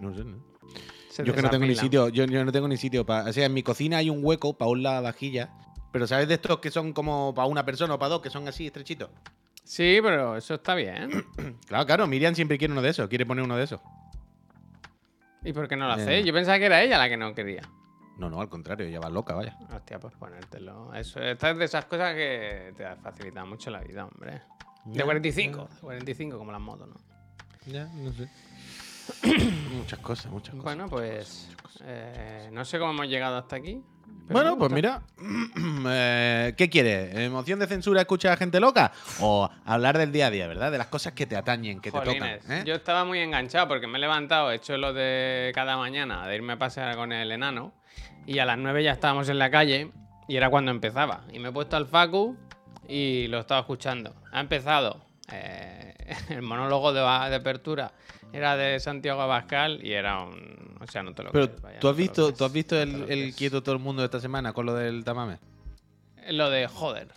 [0.00, 0.38] No sé, ¿no?
[1.10, 3.28] Se Yo que no tengo ni sitio, yo, yo no tengo ni sitio para.
[3.28, 5.48] O sea, en mi cocina hay un hueco para un lavavajillas.
[5.92, 8.46] Pero ¿sabes de estos que son como para una persona o para dos, que son
[8.46, 9.10] así estrechitos?
[9.64, 11.10] Sí, pero eso está bien.
[11.66, 13.80] Claro, claro, Miriam siempre quiere uno de esos, quiere poner uno de esos.
[15.42, 16.02] ¿Y por qué no lo Eh.
[16.02, 16.26] hacéis?
[16.26, 17.62] Yo pensaba que era ella la que no quería.
[18.18, 19.56] No, no, al contrario, ella va loca, vaya.
[19.74, 20.92] Hostia, pues ponértelo.
[20.94, 24.42] Eso, esta es de esas cosas que te facilitan mucho la vida, hombre.
[24.84, 26.94] De Ya, 45, de 45 como las motos, ¿no?
[27.66, 28.28] Ya, no sé.
[29.74, 30.64] muchas cosas, muchas cosas.
[30.64, 31.50] Bueno, pues
[31.84, 33.82] eh, no sé cómo hemos llegado hasta aquí.
[34.28, 35.02] Bueno, pues mira,
[35.88, 37.14] eh, ¿qué quieres?
[37.16, 38.92] ¿Emoción de censura escuchar a gente loca?
[39.20, 40.70] ¿O hablar del día a día, verdad?
[40.70, 42.58] De las cosas que te atañen, que Jolines, te tocan.
[42.58, 42.62] ¿eh?
[42.64, 46.36] Yo estaba muy enganchado porque me he levantado, he hecho lo de cada mañana, de
[46.36, 47.72] irme a pasear con el enano.
[48.26, 49.90] Y a las 9 ya estábamos en la calle
[50.28, 51.24] y era cuando empezaba.
[51.32, 52.36] Y me he puesto al Facu
[52.90, 54.14] y lo estaba escuchando.
[54.32, 55.00] Ha empezado.
[55.32, 55.94] eh,
[56.30, 57.92] el monólogo de, de apertura
[58.32, 60.76] era de Santiago Abascal y era un.
[60.80, 62.80] O sea, no te lo Pero crees, vaya, tú has visto, crees, tú has visto
[62.80, 65.38] el, quieto todo el mundo de esta semana con lo del tamame.
[66.30, 67.08] Lo de joder.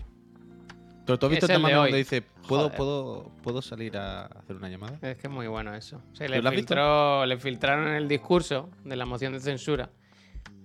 [1.05, 2.77] Pero tú has visto Es el tamame donde dice, ¿puedo, Joder.
[2.77, 4.97] puedo, ¿puedo salir a hacer una llamada?
[5.01, 6.01] Es que es muy bueno eso.
[6.13, 9.89] Se ¿Tú le, filtró, le filtraron el discurso de la moción de censura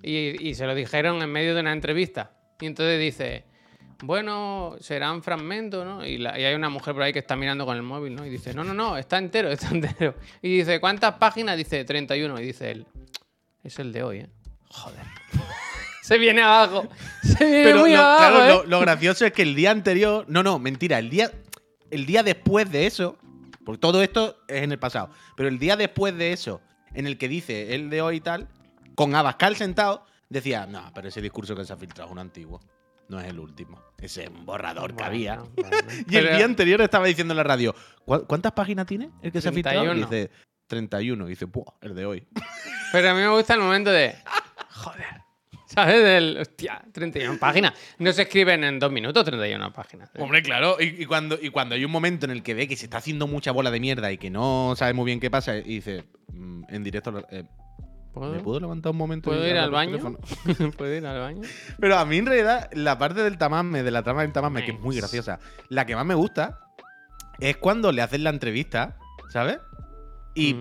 [0.03, 2.31] Y, y se lo dijeron en medio de una entrevista.
[2.61, 3.45] Y entonces dice,
[4.03, 6.07] bueno, serán fragmentos, ¿no?
[6.07, 8.25] Y, la- y hay una mujer por ahí que está mirando con el móvil, ¿no?
[8.25, 10.15] Y dice, no, no, no, está entero, está entero.
[10.43, 11.57] Y dice, ¿cuántas páginas?
[11.57, 12.41] Dice, 31.
[12.41, 12.87] Y dice él,
[13.65, 14.29] es el de hoy, ¿eh?
[14.71, 15.01] Joder.
[16.03, 16.87] se viene abajo.
[17.23, 18.49] Se viene Pero muy lo, abajo, claro, ¿eh?
[18.49, 20.25] lo, lo gracioso es que el día anterior.
[20.29, 20.99] No, no, mentira.
[20.99, 21.31] El día,
[21.91, 23.17] el día después de eso.
[23.65, 25.11] Porque todo esto es en el pasado.
[25.37, 26.63] Pero el día después de eso,
[26.95, 28.49] en el que dice el de hoy y tal,
[28.95, 32.61] con Abascal sentado, decía, no, pero ese discurso que se ha filtrado es un antiguo.
[33.09, 33.83] No es el último.
[34.01, 35.37] Ese es un borrador que había.
[35.57, 35.77] bueno.
[36.09, 39.33] Y el Pero- día anterior estaba diciendo en la radio, ¿cu- ¿cuántas páginas tiene el
[39.33, 39.83] que se ha filtrado?
[39.85, 40.07] Y 31.
[40.11, 40.31] dice,
[40.67, 41.27] 31.
[41.27, 42.27] Y dice, Buah, el de hoy.
[42.93, 44.15] Pero a mí me gusta el momento de.
[44.71, 45.05] Joder.
[45.67, 46.03] ¿Sabes?
[46.03, 46.39] Del.
[46.41, 47.73] Hostia, 31 páginas.
[47.99, 50.11] No se escriben en dos minutos 31 páginas.
[50.15, 50.23] ¿eh?
[50.23, 52.77] Hombre, claro, y, y cuando, y cuando hay un momento en el que ve que
[52.77, 55.57] se está haciendo mucha bola de mierda y que no sabe muy bien qué pasa,
[55.57, 57.45] y dice, mm, en directo, eh,
[58.19, 59.31] ¿Puedo, ¿me puedo levantar un momento?
[59.31, 59.99] ¿puedo y ir al baño?
[60.77, 61.43] ¿Puedo ir al baño?
[61.79, 64.73] Pero a mí, en realidad, la parte del tamame, de la trama del tamame, que
[64.73, 66.61] es muy graciosa, la que más me gusta
[67.39, 68.97] es cuando le hacen la entrevista,
[69.31, 69.59] ¿sabes?
[70.35, 70.57] Y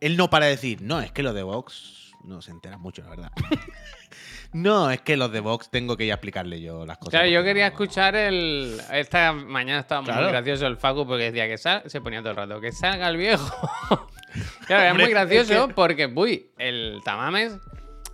[0.00, 3.02] él no para de decir, no, es que los de Vox no se enteran mucho,
[3.02, 3.30] la verdad.
[4.52, 7.10] no, es que los de Vox tengo que ir a explicarle yo las cosas.
[7.12, 8.80] Claro, yo quería no- escuchar el.
[8.92, 10.22] Esta mañana estaba Claro.
[10.22, 11.82] muy gracioso el Facu porque decía que sal...
[11.86, 13.44] se ponía todo el rato, que salga el viejo.
[14.66, 17.58] claro, es muy gracioso porque, uy, el Tamames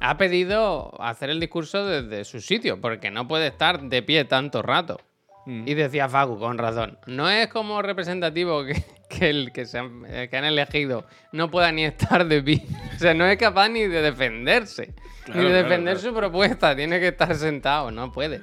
[0.00, 4.62] ha pedido hacer el discurso desde su sitio porque no puede estar de pie tanto
[4.62, 5.00] rato.
[5.46, 5.66] Mm.
[5.66, 10.04] Y decía Facu, con razón, no es como representativo que, que el que, se han,
[10.06, 12.66] eh, que han elegido no pueda ni estar de pie.
[12.94, 14.92] O sea, no es capaz ni de defenderse.
[15.24, 16.08] Claro, ni de claro, defender claro.
[16.08, 16.74] su propuesta.
[16.74, 18.40] Tiene que estar sentado, no puede.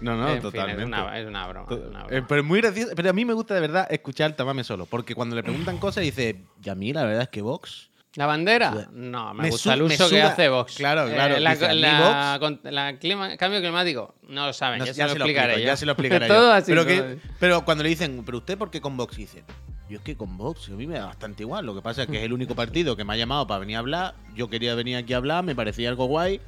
[0.00, 0.82] No, no, En fin, totalmente.
[0.82, 1.66] es, una, es una broma.
[1.70, 2.16] es una broma.
[2.16, 2.92] Eh, pero es muy gracioso.
[2.96, 4.86] Pero a mí me gusta de verdad escuchar Tamame solo.
[4.86, 7.88] Porque cuando le preguntan cosas dice, y a mí la verdad es que Vox.
[8.16, 8.88] ¿La bandera?
[8.92, 10.74] No, me, me gusta el uso que hace Vox.
[10.74, 14.84] Claro, Eh, claro, la, dice, la- con- la clima- cambio climático, no lo saben, No,
[14.86, 15.66] ya, se lo explicaré explico, yo.
[15.66, 16.34] ya se lo explicaré yo.
[16.34, 16.72] Todo así.
[16.72, 19.16] Pero, que- pero cuando le dicen, ¿pero usted por qué con Vox?
[19.16, 19.44] Y dice,
[19.88, 21.64] yo es que con Vox a mí me da bastante igual.
[21.66, 23.76] Lo que pasa es que es el único partido que me ha llamado para venir
[23.76, 24.14] a hablar.
[24.34, 26.40] Yo quería venir aquí a hablar, me parecía algo guay.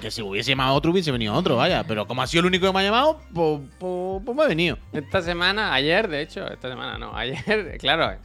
[0.00, 1.84] Que si hubiese llamado otro, hubiese venido otro, vaya.
[1.84, 4.78] Pero como ha sido el único que me ha llamado, pues, pues- me ha venido.
[4.92, 8.16] Esta semana, ayer, de hecho, esta semana no, ayer, claro,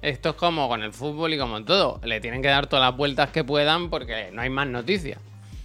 [0.00, 2.90] esto es como con el fútbol y como en todo, le tienen que dar todas
[2.90, 5.18] las vueltas que puedan porque no hay más noticias.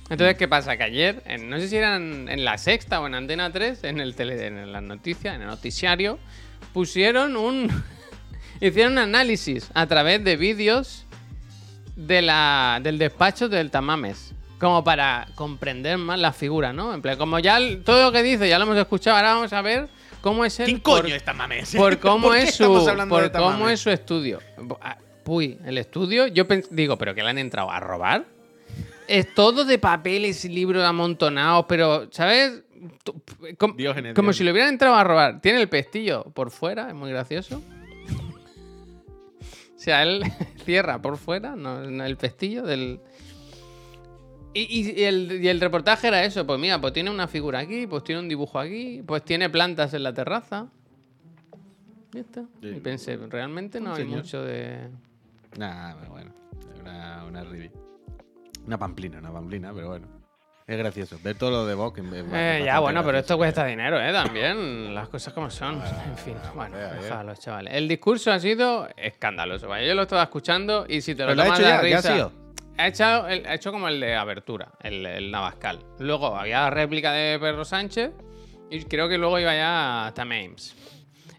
[0.09, 0.75] Entonces, ¿qué pasa?
[0.75, 4.15] Que ayer, no sé si eran en la sexta o en Antena 3, en el
[4.15, 6.19] tele, en las noticias, en el noticiario,
[6.73, 7.69] pusieron un.
[8.61, 11.05] hicieron un análisis a través de vídeos
[11.95, 14.32] de la, del despacho del Tamames.
[14.63, 16.93] Como para comprender más la figura, ¿no?
[16.93, 19.53] En plan, como ya el- todo lo que dice ya lo hemos escuchado, ahora vamos
[19.53, 19.87] a ver
[20.21, 20.65] cómo es el.
[20.65, 21.63] ¿Quién por- coño es Tamame?
[21.77, 22.63] por cómo ¿Por qué es su
[23.09, 24.39] por cómo es su estudio.
[24.81, 28.25] Ah, Uy, el estudio, yo digo, pero que le han entrado a robar.
[29.07, 32.61] Es todo de papeles y libros amontonados, pero ¿sabes?
[33.03, 33.21] Tu-
[33.57, 35.39] Com- Diógenes, como si lo hubieran entrado a robar.
[35.39, 37.61] Tiene el pestillo por fuera, es muy gracioso.
[39.75, 40.23] O sea, él
[40.65, 42.99] cierra por fuera, no el pestillo del.
[44.53, 47.59] Y, y- y el, y el reportaje era eso, pues mira, pues tiene una figura
[47.59, 50.67] aquí, pues tiene un dibujo aquí, pues tiene plantas en la terraza.
[52.11, 52.41] Ya está.
[52.61, 52.67] Sí.
[52.69, 54.17] Y pensé, realmente no hay señor.
[54.17, 54.89] mucho de.
[55.57, 56.31] Nah, pero bueno.
[56.81, 57.71] Una, una ribi.
[58.67, 60.07] Una pamplina, una pamplina, pero bueno.
[60.65, 61.17] Es gracioso.
[61.21, 61.99] Ver todo lo de Vox.
[62.31, 64.13] Eh, ya, bueno, pero esto cuesta dinero, ¿eh?
[64.13, 65.81] También, las cosas como son.
[65.81, 67.73] Ah, en fin, bueno, déjalos, chavales.
[67.73, 69.67] El discurso ha sido escandaloso.
[69.79, 71.97] Yo lo estaba escuchando y si te lo Pero lo ha tomas hecho ya, ya
[71.97, 72.42] ha risa- sido.
[72.77, 75.79] Ha hecho, el- ha hecho como el de abertura, el, el Navascal.
[75.99, 78.11] Luego había réplica de Pedro Sánchez
[78.71, 80.75] y creo que luego iba ya hasta Memes.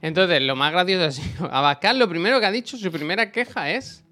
[0.01, 3.70] Entonces, lo más gracioso ha sido, Abascal lo primero que ha dicho, su primera queja
[3.70, 4.05] es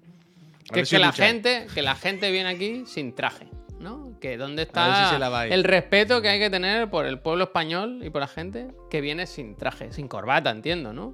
[0.65, 3.47] que, ver es si que la gente, que la gente viene aquí sin traje,
[3.79, 4.19] ¿no?
[4.19, 7.45] Que dónde está si se la el respeto que hay que tener por el pueblo
[7.45, 11.13] español y por la gente que viene sin traje, sin corbata, entiendo, ¿no?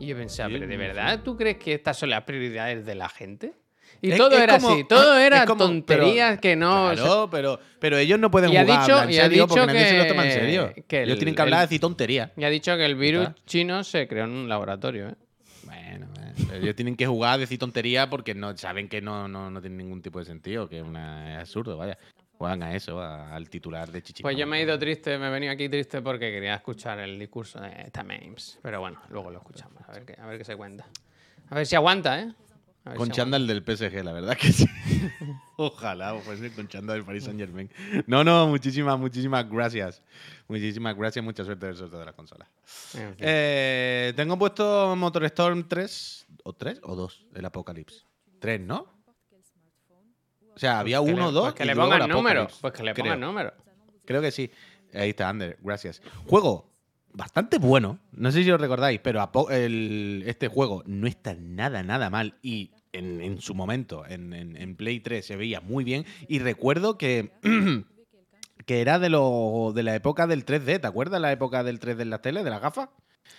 [0.00, 0.78] Y yo pensaba, Sí, pero ¿de sí.
[0.78, 3.52] verdad tú crees que estas son las prioridades de la gente?
[4.04, 6.90] Y Es- todo es era como- así, todo era como- tonterías pero- que no...
[6.92, 9.86] Claro, pero, pero ellos no pueden Y jugar dicho- en y ha dicho porque nadie
[9.86, 10.72] se lo que- toma en serio.
[10.86, 12.30] que ellos el- tienen que hablar de decir tonterías.
[12.36, 13.34] Y ha dicho que el virus está.
[13.46, 15.14] chino se creó en un laboratorio, ¿eh?
[15.62, 19.50] Bueno, bueno, ellos tienen que jugar a decir tonterías porque no saben que no, no,
[19.50, 21.96] no tiene ningún tipo de sentido, que es, una, es absurdo, vaya.
[22.36, 24.22] Juegan a eso, a- al titular de Chichi.
[24.22, 27.18] Pues yo me he ido triste, me he venido aquí triste porque quería escuchar el
[27.18, 28.58] discurso de Tamames.
[28.60, 30.84] Pero bueno, luego lo escuchamos, a ver qué, a ver qué se cuenta.
[31.48, 32.28] A ver si aguanta, ¿eh?
[32.84, 34.66] Ver Con chándal del PSG, la verdad que sí.
[35.56, 37.70] Ojalá fuese con chándal del Paris Saint Germain.
[38.06, 40.02] No, no, muchísimas, muchísimas gracias.
[40.48, 42.44] Muchísimas gracias, mucha suerte del sorteo de la consola.
[42.44, 43.08] aguanta.
[43.08, 43.26] En fin.
[43.26, 48.02] Eh, tengo puesto Motorstorm 3, o 3 o 2, el Apocalypse.
[48.40, 48.86] 3, ¿no?
[50.54, 51.44] O sea, había Que le- uno, dos.
[51.44, 52.48] Pues que y le luego pongan número.
[52.60, 53.54] Pues que le pongan número.
[54.04, 54.50] Creo que sí.
[54.92, 56.02] Ahí está, Ander, gracias.
[56.26, 56.70] Juego
[57.14, 57.98] bastante bueno.
[58.12, 62.34] No sé si os recordáis, pero el- este juego no está nada, nada mal.
[62.42, 66.04] Y en, en su momento, en, en- en Play 3, se veía muy bien.
[66.28, 67.32] Y recuerdo que,
[68.66, 70.80] que era de, lo, de la época del 3D.
[70.80, 72.88] ¿Te acuerdas la época del 3D en las teles, de las gafas?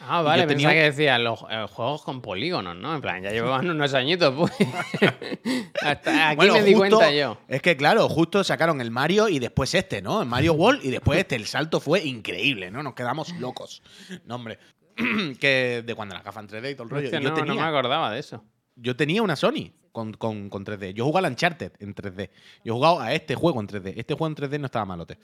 [0.01, 2.95] Ah, yo vale, tenía pensaba que decía los eh, juegos con polígonos, ¿no?
[2.95, 4.51] En plan, ya llevaban unos añitos, pues.
[5.81, 7.37] Hasta aquí Bueno, me di justo- cuenta yo.
[7.47, 10.21] Es que claro, justo sacaron el Mario y después este, ¿no?
[10.21, 11.35] El Mario World y después este.
[11.35, 12.83] El salto fue increíble, ¿no?
[12.83, 13.81] Nos quedamos locos.
[14.25, 14.59] No, hombre.
[15.39, 17.05] que de cuando la gafa en 3D y todo el rollo.
[17.05, 18.43] Hostia, yo, no, no me acordaba de eso.
[18.75, 20.93] yo tenía una Sony con, con, con 3D.
[20.93, 22.29] Yo jugaba al Uncharted en 3D.
[22.63, 23.93] Yo he jugado a este juego en 3D.
[23.97, 25.17] Este juego en 3D no estaba malote.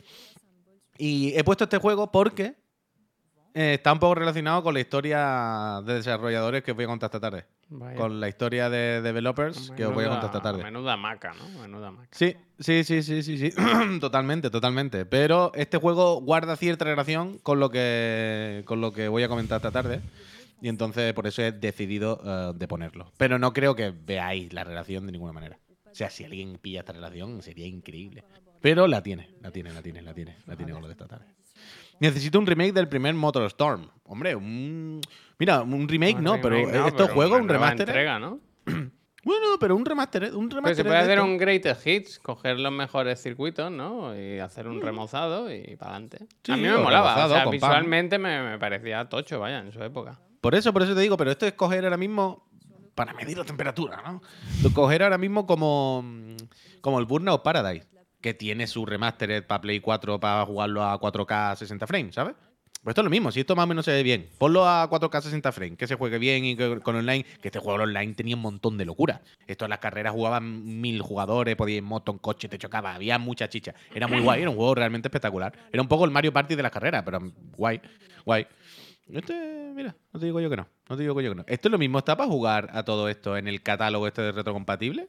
[0.97, 2.55] Y he puesto este juego porque
[3.53, 7.07] eh, está un poco relacionado con la historia de desarrolladores que os voy a contar
[7.07, 7.45] esta tarde.
[7.69, 7.95] Vaya.
[7.95, 10.63] Con la historia de developers que os voy a contar esta tarde.
[10.63, 11.61] Menuda maca, ¿no?
[11.61, 12.09] Menuda maca.
[12.11, 13.51] Sí, sí, sí, sí, sí, sí.
[13.99, 15.05] totalmente, totalmente.
[15.05, 19.57] Pero este juego guarda cierta relación con lo que, con lo que voy a comentar
[19.57, 20.01] esta tarde.
[20.61, 23.11] Y entonces por eso he decidido eh, de ponerlo.
[23.17, 25.57] Pero no creo que veáis la relación de ninguna manera.
[25.91, 28.23] O sea, si alguien pilla esta relación, sería increíble.
[28.61, 31.07] Pero la tiene, la tiene, la tiene, la tiene, la tiene con lo de esta
[31.07, 31.25] tarde.
[32.01, 33.87] Necesito un remake del primer Motor Storm.
[34.03, 34.99] Hombre, un.
[35.39, 37.87] Mira, un remake Un no, pero remake no, estos pero juegos, una un remaster.
[37.89, 38.39] entrega, ¿no?
[39.23, 40.75] Bueno, pero un remaster, un Pues remaster.
[40.77, 41.25] se puede de hacer esto.
[41.25, 44.19] un greatest hits, coger los mejores circuitos, ¿no?
[44.19, 46.23] Y hacer un remozado y para adelante.
[46.23, 46.27] Mm.
[46.43, 47.27] Sí, a mí me molaba.
[47.27, 50.19] O sea, visualmente me, me parecía tocho, vaya, en su época.
[50.41, 52.47] Por eso, por eso te digo, pero esto es coger ahora mismo
[52.95, 54.23] para medir la temperatura, ¿no?
[54.73, 56.35] Coger ahora mismo como, mm,
[56.81, 57.87] como el Burnout Paradise,
[58.21, 62.35] que tiene su remastered para Play 4 para jugarlo a 4K 60 frames, ¿sabes?
[62.83, 64.89] Pues esto es lo mismo, si esto más o menos se ve bien, ponlo a
[64.89, 68.15] 4K 60 frames, que se juegue bien y que- con online, que este juego online
[68.15, 69.21] tenía un montón de locura.
[69.45, 72.95] Esto en las carreras jugaban mil jugadores, podías ir en moto, en coche, te chocaba,
[72.95, 73.75] había mucha chicha.
[73.93, 75.53] Era muy guay, era un juego realmente espectacular.
[75.71, 77.19] Era un poco el Mario Party de las carreras, pero
[77.55, 77.79] guay,
[78.25, 78.47] guay.
[79.13, 80.67] Este, mira, no te digo yo que no.
[80.89, 81.43] No te digo yo que no.
[81.47, 84.31] Esto es lo mismo, ¿está para jugar a todo esto en el catálogo este de
[84.31, 85.07] retrocompatible?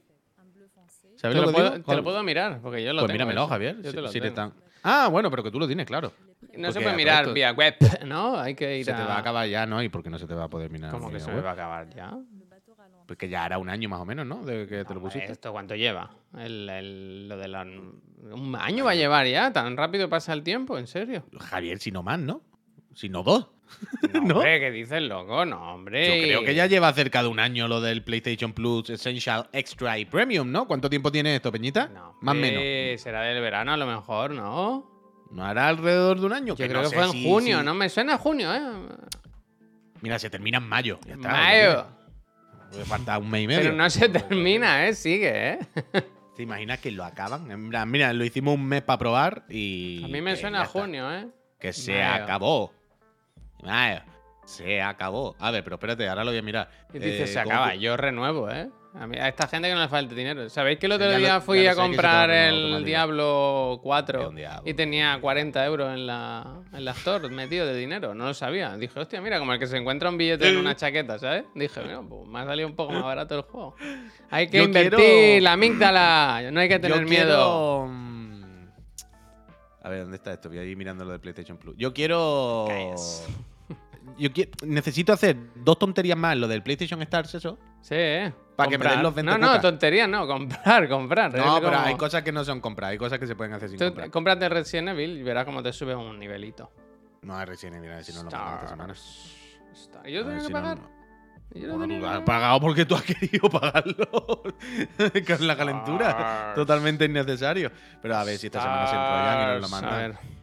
[1.22, 1.84] Te ¿Sabes lo, puedo, digo?
[1.84, 3.14] te lo Con- puedo mirar, porque yo lo Pues tengo.
[3.14, 3.48] míramelo, eso.
[3.48, 3.76] Javier.
[3.82, 4.48] Yo si- te lo si le tengo.
[4.48, 6.12] están- Ah, bueno, pero que tú lo tienes, claro.
[6.58, 8.36] No se puede mirar esto- vía web, ¿no?
[8.38, 8.96] Hay que ir Se a...
[8.96, 9.80] te va a acabar ya, ¿no?
[9.82, 10.90] ¿Y por qué no se te va a poder mirar?
[10.90, 12.18] ¿Cómo que se me va a acabar ya?
[13.06, 14.44] Porque ya hará un año más o menos, ¿no?
[14.44, 15.30] De que te lo pusiste.
[15.30, 16.10] ¿Esto cuánto lleva?
[16.38, 17.62] El, el- lo de la...
[17.62, 19.52] ¿Un año va a llevar ya?
[19.52, 20.78] ¿Tan rápido pasa el tiempo?
[20.78, 21.24] ¿En serio?
[21.38, 22.40] Javier, si no más, ¿no?
[22.94, 23.48] Si no dos.
[24.12, 24.34] No, ¿No?
[24.36, 25.44] hombre, ¿qué dices, loco?
[25.46, 26.06] No, hombre.
[26.06, 29.98] Yo creo que ya lleva cerca de un año lo del PlayStation Plus Essential Extra
[29.98, 30.66] y Premium, ¿no?
[30.66, 31.88] ¿Cuánto tiempo tiene esto, Peñita?
[31.88, 33.00] No, más o menos.
[33.00, 34.90] Será del verano a lo mejor, ¿no?
[35.30, 36.46] ¿No hará alrededor de un año?
[36.48, 37.74] Yo Que creo no que fue en si- junio, si- ¿no?
[37.74, 38.60] Me suena a junio, ¿eh?
[40.00, 40.98] Mira, se termina en mayo.
[41.06, 41.28] Ya está.
[41.30, 41.86] Mayo.
[42.70, 43.60] Puede faltar un mes y medio.
[43.62, 44.94] Pero no se termina, ¿eh?
[44.94, 45.58] Sigue, ¿eh?
[46.36, 47.68] ¿Te imaginas que lo acaban?
[47.68, 50.02] Plan, mira, lo hicimos un mes para probar y.
[50.04, 51.28] A mí me suena a junio, ¿eh?
[51.58, 52.24] Que se Mayo.
[52.24, 52.72] acabó.
[54.44, 55.36] Se acabó.
[55.38, 56.68] A ver, pero espérate, ahora lo voy a mirar.
[56.92, 57.72] Y dice, Eh, se ¿cómo acaba.
[57.72, 58.68] que- Yo renuevo, ¿eh?
[58.94, 60.50] A, mí- a esta gente que no le falta dinero.
[60.50, 62.84] ¿Sabéis que el otro Ya lo- día ya fui lo a comprar el.
[62.84, 64.68] Diablo Que 4 un diablo.
[64.68, 68.14] y tenía 40 euros en la, en la Store metido de dinero?
[68.14, 68.76] No lo sabía.
[68.76, 71.44] Dije, hostia, mira, como el que se encuentra un billete en una chaqueta, ¿sabes?
[71.54, 73.74] Dije, mira, pues me ha salido un poco más barato el juego.
[74.28, 76.50] Hay que Yo invertir quiero- la amígdala.
[76.52, 77.86] No hay que Yo tener miedo.
[77.86, 78.22] quiero, mm,
[79.84, 80.48] A ver, ¿dónde está esto?
[80.50, 81.74] Voy a ir mirando lo de PlayStation Plus.
[81.78, 82.66] Yo quiero.
[82.68, 83.26] Calles.
[84.18, 84.28] Yo
[84.66, 87.58] necesito hacer dos tonterías más, lo del PlayStation Stars, eso.
[87.80, 88.32] Sí, ¿eh?
[88.56, 90.26] Pa' que me den los 20 No, no, tonterías no.
[90.26, 91.32] Comprar, comprar.
[91.34, 93.52] No, Es pero como- hay cosas que no son comprar, hay cosas que se pueden
[93.54, 94.10] hacer sin Tú comprar.
[94.10, 96.70] cómprate Resident Evil y verás cómo te sube un nivelito.
[97.22, 98.94] No hay recién Evil, a ver si no lo pagan esta semana.
[100.04, 100.78] ¿Y yo tengo que si no- pagar?
[101.54, 102.24] Yo no Bueno, tenía pagar.
[102.24, 104.06] pagado porque tú has querido pagarlo
[105.26, 106.52] con la calentura.
[106.54, 107.70] Totalmente innecesario.
[108.00, 109.82] Pero a ver si esta semana se enrollan y nos lo Stars.
[109.82, 110.10] A mandan.
[110.12, 110.41] ver.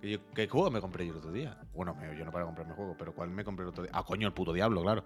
[0.00, 1.56] ¿Qué, juego me compré yo el otro día?
[1.74, 3.92] Bueno, yo no para comprarme juegos, pero ¿cuál me compré el otro día?
[3.94, 5.04] Ah, coño, el puto diablo, claro.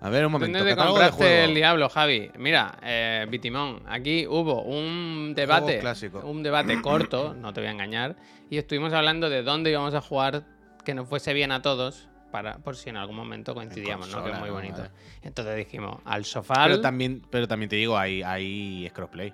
[0.00, 0.58] A ver, un momento.
[0.58, 1.48] ¿Dónde te de compraste juegos.
[1.48, 2.30] el diablo, Javi?
[2.38, 5.82] Mira, eh, Bitimón, aquí hubo un debate,
[6.22, 8.16] un debate corto, no te voy a engañar,
[8.50, 10.44] y estuvimos hablando de dónde íbamos a jugar
[10.84, 14.24] que nos fuese bien a todos, para, por si en algún momento coincidíamos, ¿no?
[14.24, 14.82] Que es muy bonito.
[15.22, 16.64] Entonces dijimos, al sofá.
[16.64, 19.32] Pero también, pero también te digo, hay, hay crossplay.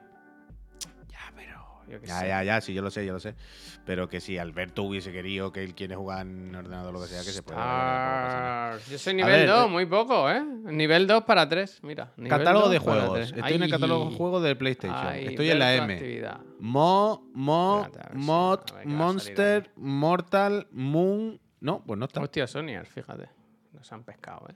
[1.89, 2.29] Ya, yo Ya, sé.
[2.29, 3.35] ya, ya, sí, yo lo sé, yo lo sé.
[3.85, 7.09] Pero que si Alberto hubiese querido que él quiere jugar en ordenador o lo que
[7.09, 8.79] sea, que se pueda.
[8.91, 9.69] Yo soy nivel ver, 2, eh.
[9.71, 10.43] muy poco, ¿eh?
[10.43, 12.13] Nivel 2 para 3, mira.
[12.29, 13.13] Catálogo 2 de juegos.
[13.15, 13.33] 3.
[13.37, 15.07] Estoy en el catálogo de juegos de PlayStation.
[15.07, 15.95] Ay, Estoy en la M.
[15.95, 16.41] actividad.
[16.59, 21.41] Mo, Mo, Espérate, si- Mod, ver Monster, Mortal, Moon.
[21.61, 22.21] No, pues no está.
[22.21, 23.29] Hostia, Sony, fíjate.
[23.73, 24.55] Nos han pescado, ¿eh?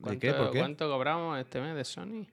[0.00, 0.32] ¿Cuánto, qué?
[0.32, 0.58] ¿Por qué?
[0.60, 2.26] ¿Cuánto cobramos este mes de Sony?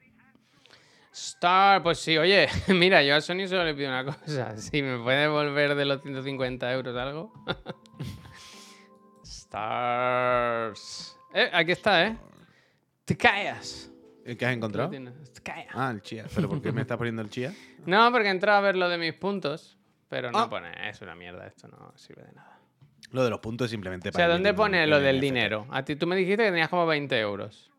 [1.17, 4.57] Star, pues sí, oye, mira, yo a Sony solo le pido una cosa.
[4.57, 7.31] Si me puede devolver de los 150 euros algo.
[9.23, 11.17] Stars.
[11.33, 12.17] Eh, aquí está, ¿eh?
[13.05, 13.89] Te callas.
[14.25, 14.89] ¿El que has encontrado?
[14.89, 15.71] Te callas.
[15.73, 16.25] Ah, el chía.
[16.33, 17.53] ¿Pero por qué me estás poniendo el chía?
[17.85, 19.77] No, porque he entrado a ver lo de mis puntos,
[20.09, 20.49] pero no Ah.
[20.49, 22.59] pone, es una mierda, esto no sirve de nada.
[23.11, 25.67] Lo de los puntos simplemente O sea, para ¿dónde pone lo del dinero?
[25.69, 27.71] A ti tú me dijiste que tenías como 20 euros.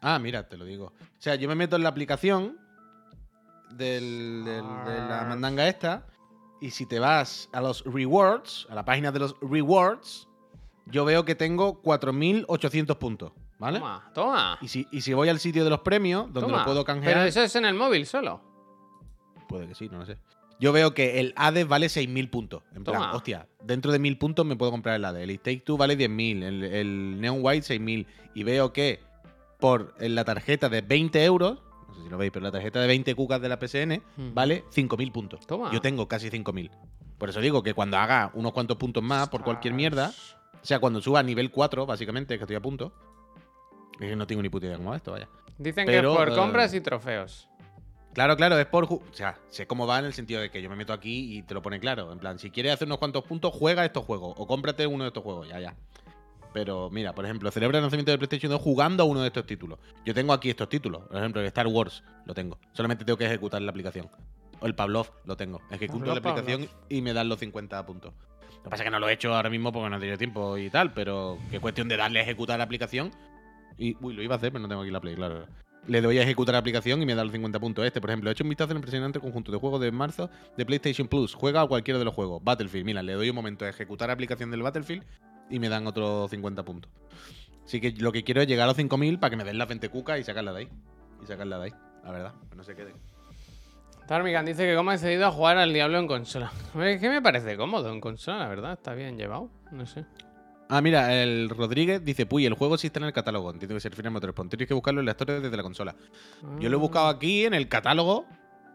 [0.00, 0.86] Ah, mira, te lo digo.
[1.00, 2.56] O sea, yo me meto en la aplicación
[3.70, 6.06] del- del- de la mandanga esta.
[6.60, 10.26] Y si te vas a los rewards, a la página de los rewards,
[10.86, 13.32] yo veo que tengo 4.800 puntos.
[13.58, 13.80] ¿Vale?
[13.80, 14.58] Toma, toma.
[14.60, 16.58] Y si, y si voy al sitio de los premios, donde toma.
[16.58, 17.12] lo puedo canjear.
[17.14, 18.40] Pero eso es en el móvil solo.
[19.48, 20.16] Puede que sí, no lo sé.
[20.60, 22.62] Yo veo que el Hades vale 6.000 puntos.
[22.74, 23.12] En plan, Toma.
[23.14, 25.28] hostia, dentro de 1.000 puntos me puedo comprar el Hades.
[25.28, 26.42] El Take Two vale 10.000.
[26.42, 28.06] El, el Neon White 6.000.
[28.34, 29.00] Y veo que
[29.58, 32.80] por en la tarjeta de 20 euros, no sé si lo veis, pero la tarjeta
[32.80, 34.02] de 20 cucas de la PSN
[34.34, 35.46] vale 5.000 puntos.
[35.46, 35.70] Toma.
[35.72, 36.70] Yo tengo casi 5.000.
[37.18, 40.12] Por eso digo que cuando haga unos cuantos puntos más por cualquier mierda,
[40.62, 42.92] o sea, cuando suba a nivel 4, básicamente, que estoy a punto,
[44.00, 45.28] es que no tengo ni puta idea cómo va esto, vaya.
[45.58, 47.48] Dicen Pero, que es por eh, compras y trofeos.
[48.14, 48.84] Claro, claro, es por.
[48.84, 51.42] O sea, sé cómo va en el sentido de que yo me meto aquí y
[51.42, 52.12] te lo pone claro.
[52.12, 54.34] En plan, si quieres hacer unos cuantos puntos, juega estos juegos.
[54.36, 55.76] O cómprate uno de estos juegos, ya, ya.
[56.58, 59.46] Pero mira, por ejemplo, celebra el lanzamiento de PlayStation 2 jugando a uno de estos
[59.46, 59.78] títulos.
[60.04, 61.02] Yo tengo aquí estos títulos.
[61.06, 62.58] Por ejemplo, el Star Wars lo tengo.
[62.72, 64.10] Solamente tengo que ejecutar la aplicación.
[64.58, 65.60] O el Pavlov lo tengo.
[65.70, 68.12] Ejecuto Pavlov, la aplicación y me dan los 50 puntos.
[68.56, 70.18] Lo que pasa es que no lo he hecho ahora mismo porque no he tenido
[70.18, 73.12] tiempo y tal, pero que cuestión de darle a ejecutar la aplicación.
[73.76, 75.46] Y, uy, lo iba a hacer, pero no tengo aquí la play, claro.
[75.86, 77.86] Le doy a ejecutar la aplicación y me da los 50 puntos.
[77.86, 80.66] Este, por ejemplo, he hecho un vistazo al impresionante conjunto de juegos de marzo de
[80.66, 81.34] PlayStation Plus.
[81.34, 82.42] Juega a cualquiera de los juegos.
[82.42, 85.04] Battlefield, mira, le doy un momento a ejecutar la aplicación del Battlefield
[85.50, 86.90] y me dan otros 50 puntos.
[87.64, 89.68] Así que lo que quiero es llegar a los 5000 para que me den las
[89.68, 90.68] 20 cucas y sacarla de ahí.
[91.22, 91.72] Y sacarla de ahí,
[92.04, 92.34] la verdad.
[92.48, 92.94] Que no se quede.
[94.06, 96.50] Tarmigan dice que cómo ha decidido a jugar al Diablo en consola.
[96.80, 98.72] Es que me parece cómodo en consola, la verdad.
[98.72, 99.50] Está bien llevado.
[99.70, 100.06] No sé.
[100.70, 103.50] Ah, mira, el Rodríguez dice, puy, el juego sí está en el catálogo.
[103.50, 104.48] Entiendo que se refiere a Motorsport.
[104.48, 105.94] Tienes que buscarlo en la historia desde la consola.
[106.58, 108.26] Yo lo he buscado aquí en el catálogo.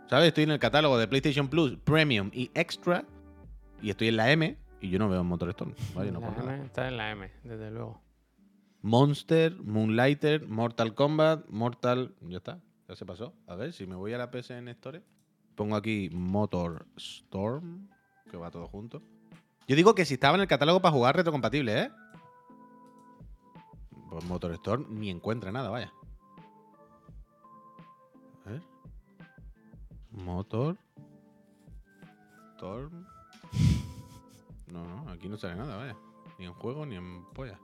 [0.07, 0.27] ¿Sabes?
[0.27, 3.03] Estoy en el catálogo de PlayStation Plus, Premium y Extra.
[3.81, 4.55] Y estoy en la M.
[4.83, 5.73] Y yo no veo Motor Storm.
[5.95, 6.57] Vaya, no por nada.
[6.57, 8.01] Está en la M, desde luego.
[8.81, 12.13] Monster, Moonlighter, Mortal Kombat, Mortal.
[12.19, 12.59] Ya está.
[12.89, 13.33] Ya se pasó.
[13.47, 15.01] A ver, si me voy a la PSN Store.
[15.55, 17.87] Pongo aquí Motor Storm.
[18.29, 19.01] Que va todo junto.
[19.69, 21.91] Yo digo que si estaba en el catálogo para jugar retrocompatible, ¿eh?
[24.09, 25.93] Pues Motor Storm ni encuentra nada, vaya.
[28.45, 28.61] A ver.
[30.11, 30.77] Motor.
[32.55, 33.12] Storm.
[34.73, 35.95] No, no, aquí no sale nada, vaya.
[36.39, 37.59] Ni en juego ni en polla.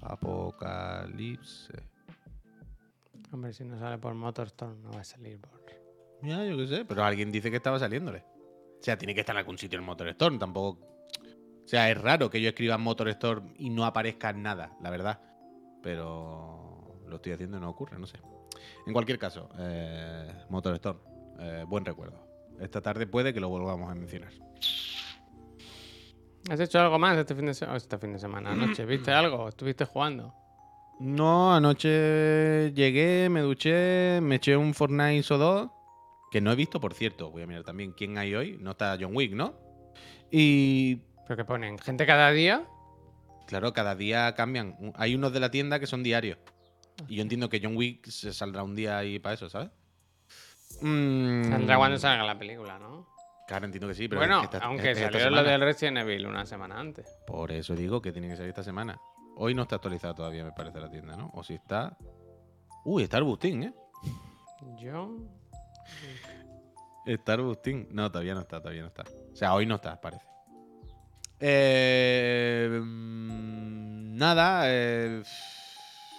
[0.00, 1.74] Apocalipse.
[3.30, 5.62] Hombre, si no sale por Motorstorm, no va a salir por.
[6.22, 8.24] Ya, yo qué sé, pero alguien dice que estaba saliéndole.
[8.80, 10.80] O sea, tiene que estar en algún sitio el Motor Storm, tampoco.
[11.64, 15.20] O sea, es raro que yo escriba Motor Storm y no aparezca nada, la verdad.
[15.82, 18.18] Pero lo estoy haciendo y no ocurre, no sé.
[18.86, 20.98] En cualquier caso, eh, Motor Storm,
[21.40, 22.24] eh, buen recuerdo.
[22.60, 24.32] Esta tarde puede que lo volvamos a mencionar.
[26.50, 27.76] ¿Has hecho algo más este fin de semana?
[27.76, 28.84] Este fin de semana, anoche.
[28.84, 29.48] ¿Viste algo?
[29.48, 30.34] ¿Estuviste jugando?
[31.00, 35.70] No, anoche llegué, me duché, me eché un Fortnite o dos,
[36.30, 37.30] que no he visto, por cierto.
[37.30, 38.56] Voy a mirar también quién hay hoy.
[38.60, 39.54] No está John Wick, ¿no?
[40.30, 41.78] Y ¿Pero que ponen?
[41.78, 42.64] ¿Gente cada día?
[43.46, 44.92] Claro, cada día cambian.
[44.96, 46.38] Hay unos de la tienda que son diarios.
[47.08, 49.70] Y yo entiendo que John Wick se saldrá un día ahí para eso, ¿sabes?
[50.80, 53.06] Mm, Saldrá cuando salga la película, ¿no?
[53.58, 55.50] Entiendo que sí, pero bueno, esta- aunque esta salió lo semana.
[55.50, 57.06] del Resident Evil una semana antes.
[57.26, 58.98] Por eso digo que tiene que salir esta semana.
[59.36, 61.30] Hoy no está actualizada todavía, me parece, la tienda, ¿no?
[61.34, 61.96] O si está...
[62.84, 63.74] Uy, está el Bustín, ¿eh?
[64.78, 65.16] Yo.
[67.06, 67.88] Star Bustín.
[67.90, 69.04] No, todavía no está, todavía no está.
[69.32, 70.24] O sea, hoy no está, parece.
[71.40, 74.62] Eh, mm, nada.
[74.66, 75.22] eh,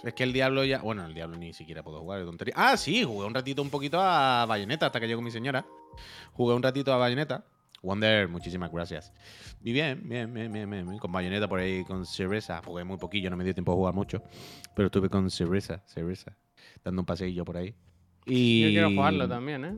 [0.03, 0.79] es que el Diablo ya.
[0.79, 2.53] Bueno, el Diablo ni siquiera puedo jugar, es tontería.
[2.57, 5.65] Ah, sí, jugué un ratito un poquito a Bayonetta hasta que llegó mi señora.
[6.33, 7.45] Jugué un ratito a Bayonetta.
[7.81, 9.11] Wonder, muchísimas gracias.
[9.61, 10.97] Y bien, bien, bien, bien, bien.
[10.99, 12.61] Con Bayonetta por ahí, con Cereza.
[12.63, 14.21] Jugué muy poquillo, no me dio tiempo a jugar mucho.
[14.75, 16.35] Pero estuve con Cereza, Cereza.
[16.83, 17.75] Dando un paseillo por ahí.
[18.25, 18.61] Y...
[18.61, 19.77] Yo quiero jugarlo también, ¿eh?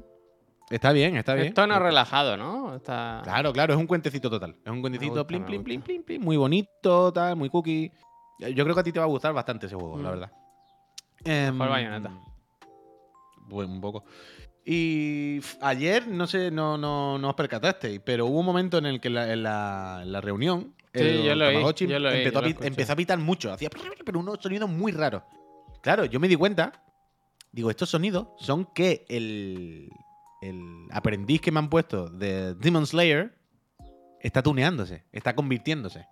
[0.70, 1.48] Está bien, está bien.
[1.48, 2.76] Es tono relajado, ¿no?
[2.76, 3.22] Está...
[3.24, 4.56] Claro, claro, es un cuentecito total.
[4.66, 5.64] Es un cuentecito gusta, plim, gusta.
[5.64, 7.92] plim, plim, plim, muy bonito, tal, muy cookie.
[8.40, 10.12] Yo creo que a ti te va a gustar bastante ese juego, la Mm.
[10.12, 10.32] verdad.
[11.26, 12.12] Mejor Bayonetta.
[13.48, 14.04] Bueno, un poco.
[14.66, 19.00] Y ayer, no sé, no, no, no os percatasteis, pero hubo un momento en el
[19.00, 21.54] que la- en, la, en la reunión Sí, yo lo oí,
[21.88, 23.70] yo lo oí, empezó, yo a lo empezó a pitar mucho, hacía
[24.06, 25.24] pero unos sonidos muy raros.
[25.82, 26.72] Claro, yo me di cuenta
[27.52, 29.90] Digo, estos sonidos son que el,
[30.42, 33.34] el aprendiz que me han puesto de Demon Slayer
[34.20, 36.06] está tuneándose, está convirtiéndose.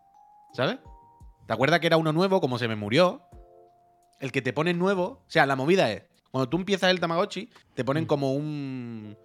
[0.53, 0.77] ¿Sabes?
[1.47, 3.23] ¿Te acuerdas que era uno nuevo, como se me murió?
[4.19, 7.49] El que te ponen nuevo, o sea, la movida es, cuando tú empiezas el Tamagotchi,
[7.75, 9.17] te ponen como un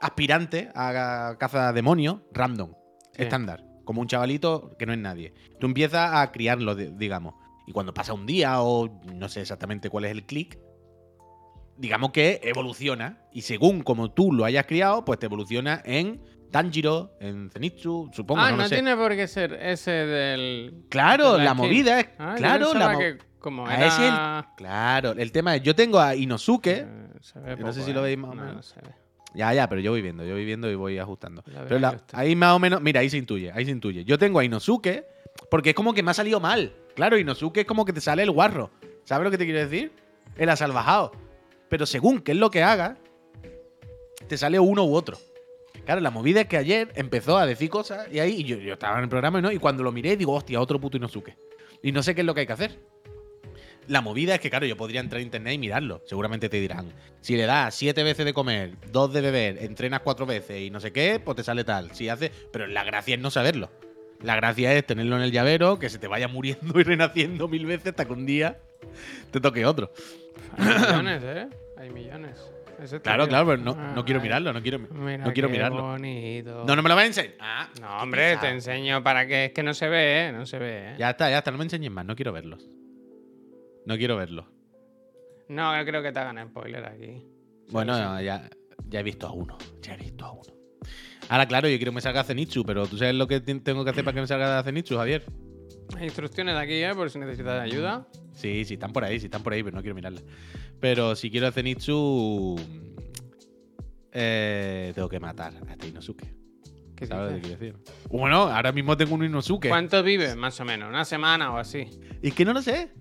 [0.00, 2.72] aspirante a caza demonios random,
[3.12, 3.22] Sí.
[3.22, 5.34] estándar, como un chavalito que no es nadie.
[5.58, 7.34] Tú empiezas a criarlo, di- digamos.
[7.66, 10.58] Y cuando pasa un día o no sé exactamente cuál es el clic,
[11.78, 13.22] digamos que evoluciona.
[13.32, 18.40] Y según como tú lo hayas criado, pues te evoluciona en Tanjiro, en Zenitsu, supongo,
[18.40, 18.76] ah, no no, lo sé.
[18.76, 20.84] tiene por qué ser ese del.
[20.88, 22.08] Claro, de la movida es.
[22.18, 23.86] Ah, claro, la mo- que como Ah, era.
[23.86, 24.14] ese es
[24.56, 26.66] Claro, el tema es, yo tengo a Inosuke.
[26.68, 26.86] Eh,
[27.20, 28.04] se ve no sé si lo ¿eh?
[28.04, 28.56] veis más o No, menos.
[28.56, 28.94] no se ve.
[29.34, 31.42] Ya, ya, pero yo voy viendo, yo voy viendo y voy ajustando.
[31.46, 34.04] La Pero la- ahí más o menos, mira, ahí se intuye, ahí se intuye.
[34.04, 35.04] Yo tengo a Inosuke
[35.50, 36.72] porque es como que me ha salido mal.
[36.94, 38.70] Claro, Inosuke es como que te sale el guarro.
[39.04, 39.92] ¿Sabes lo que te quiero decir?
[40.36, 41.12] El asalvajado.
[41.68, 42.96] Pero según qué es lo que haga,
[44.26, 45.18] te sale uno u otro.
[45.86, 48.98] Claro, la movida es que ayer empezó a decir cosas y ahí y yo, estaba
[48.98, 51.38] en el programa y, no, y cuando lo miré digo, hostia, otro puto Inosuke.
[51.80, 52.80] Y no sé qué es lo que hay que hacer.
[53.86, 56.02] La movida es que, claro, yo podría entrar a internet y mirarlo.
[56.04, 60.26] Seguramente te dirán, si le das siete veces de comer, dos de beber, entrenas cuatro
[60.26, 61.92] veces y no sé qué, pues te sale tal.
[61.92, 62.32] Si hace.
[62.52, 63.70] Pero la gracia es no saberlo.
[64.20, 67.64] La gracia es tenerlo en el llavero, que se te vaya muriendo y renaciendo mil
[67.64, 68.58] veces hasta que un día
[69.30, 69.92] te toque otro.
[70.56, 71.48] Hay millones, ¿eh?
[71.76, 72.55] Hay millones.
[73.02, 74.24] Claro, claro, pero no, Ah, no quiero ay.
[74.24, 75.82] mirarlo, no quiero, Mira no quiero qué mirarlo.
[75.82, 76.64] bonito.
[76.66, 77.34] No, no me lo vas a enseñar.
[77.40, 80.32] Ah, No, hombre, te enseño para que es que no se ve, ¿eh?
[80.32, 80.94] No se ve, ¿eh?
[80.98, 82.68] Ya está, ya está, no me enseñes más, no quiero verlos.
[83.86, 84.46] No quiero verlos.
[85.48, 87.22] No, yo creo que te hagan spoiler aquí.
[87.70, 88.48] Bueno, no, ya,
[88.88, 89.56] ya he visto a uno.
[89.82, 90.52] Ya he visto a uno.
[91.28, 93.90] Ahora, claro, yo quiero que me salga Zenitsu, pero ¿tú sabes lo que tengo que
[93.90, 95.24] hacer para que me salga Zenitsu, Javier?
[95.96, 96.94] Hay instrucciones de aquí, ¿eh?
[96.94, 98.06] Por si necesitas ayuda.
[98.32, 100.24] Sí, sí, están por ahí, sí, están por ahí, pero no quiero mirarlas.
[100.80, 102.56] Pero si quiero a Zenitsu,
[104.12, 106.34] eh, tengo que matar a este Inosuke.
[106.94, 107.76] ¿Qué ¿Sabes lo que quiero decir?
[108.10, 109.68] Bueno, ahora mismo tengo un Inosuke.
[109.68, 110.88] ¿Cuánto vive, más o menos?
[110.88, 111.88] ¿Una semana o así?
[112.22, 112.92] Y es que no lo sé,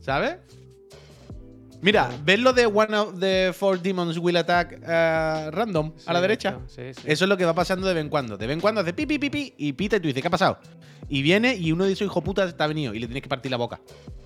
[0.00, 0.38] ¿sabes?
[1.82, 6.20] Mira, ¿ves lo de One of the Four Demons Will Attack eh, random a la
[6.20, 6.60] derecha?
[6.68, 7.02] Sí, sí.
[7.04, 8.36] Eso es lo que va pasando de vez en cuando.
[8.36, 10.30] De vez en cuando hace pi, pi, pi, y pita y tú dices, ¿qué ha
[10.30, 10.58] pasado?
[11.08, 13.50] Y viene y uno de esos hijos putas está venido y le tienes que partir
[13.50, 13.80] la boca.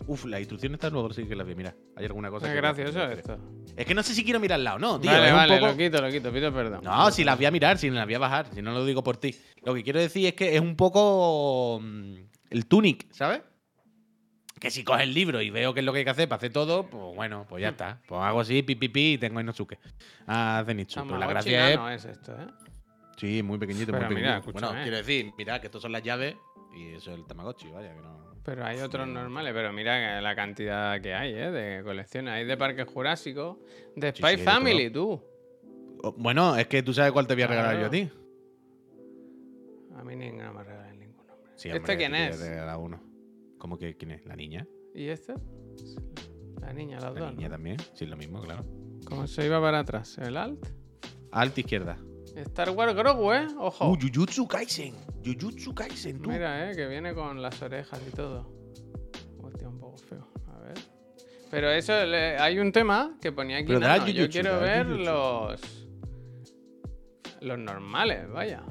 [0.07, 1.55] Uf, las instrucciones están luego sí que las vi.
[1.55, 3.39] Mira, hay alguna cosa Es que- gracioso esto.
[3.75, 5.11] Es que no sé si quiero mirarla o no, tío.
[5.11, 6.81] vale, vale, poco- lo quito, lo quito, pido perdón.
[6.85, 9.03] No, si las voy a mirar, si las voy a bajar, si no lo digo
[9.03, 9.35] por ti.
[9.65, 12.15] Lo que quiero decir es que es un poco mm,
[12.51, 13.41] el tunic, ¿sabes?
[14.61, 16.39] Que si coges el libro y veo qué es lo que hay que hacer para
[16.39, 18.01] hacer todo, pues bueno, pues ya está.
[18.09, 19.79] Pues hago así, pi, pi, pi, y tengo Inosuke.
[20.27, 21.01] A Zenitsu.
[21.03, 22.47] Pero la Tamagotchi gracia es nano es esto, ¿eh?
[23.19, 24.67] Sí, muy pequeñito, Pero muy mira, pequeñito.
[24.67, 26.37] bueno, quiero decir, mira que estos son las llaves
[26.75, 28.35] y eso es el Tamagotchi, vaya, que no.
[28.45, 31.51] Pero hay otros normales, pero mira la cantidad que hay, ¿eh?
[31.51, 32.33] De colecciones.
[32.33, 33.61] Hay de Parque Jurásico,
[33.95, 35.21] de Spy sí, Family, tú.
[36.03, 38.11] Oh, Bueno, es que tú sabes cuál te voy a regalar yo a ti.
[39.97, 41.33] A mí ninguno me regala ninguno.
[41.33, 41.51] hombre.
[41.57, 42.41] Sí, ¿Este hombre, quién te voy a es?
[42.41, 43.01] regalar uno.
[43.59, 44.25] ¿Cómo que quién es?
[44.27, 44.67] ¿La niña?
[44.95, 45.35] ¿Y este?
[46.61, 47.31] La niña, las La dos.
[47.35, 47.55] niña ¿no?
[47.55, 47.77] también.
[47.95, 48.65] Sí, es lo mismo, claro.
[49.05, 50.19] ¿Cómo se iba para atrás?
[50.19, 50.67] ¿El alt?
[51.33, 51.97] Alta izquierda.
[52.35, 53.47] Star Wars Grogu, ¿eh?
[53.59, 53.91] Ojo.
[53.91, 54.95] Uh, Jujutsu Kaisen.
[55.25, 56.31] Jujutsu Kaisen, tú.
[56.31, 56.77] Mira, ¿eh?
[56.77, 58.53] Que viene con las orejas y todo.
[59.43, 60.29] Hostia, un poco feo.
[60.49, 60.75] A ver.
[61.51, 63.69] Pero eso, le- hay un tema que ponía aquí.
[63.69, 64.07] Pero nano.
[64.09, 65.05] Yo Jujutsu, quiero ver Jujutsu.
[65.05, 65.83] los.
[67.43, 68.63] Los normales, vaya.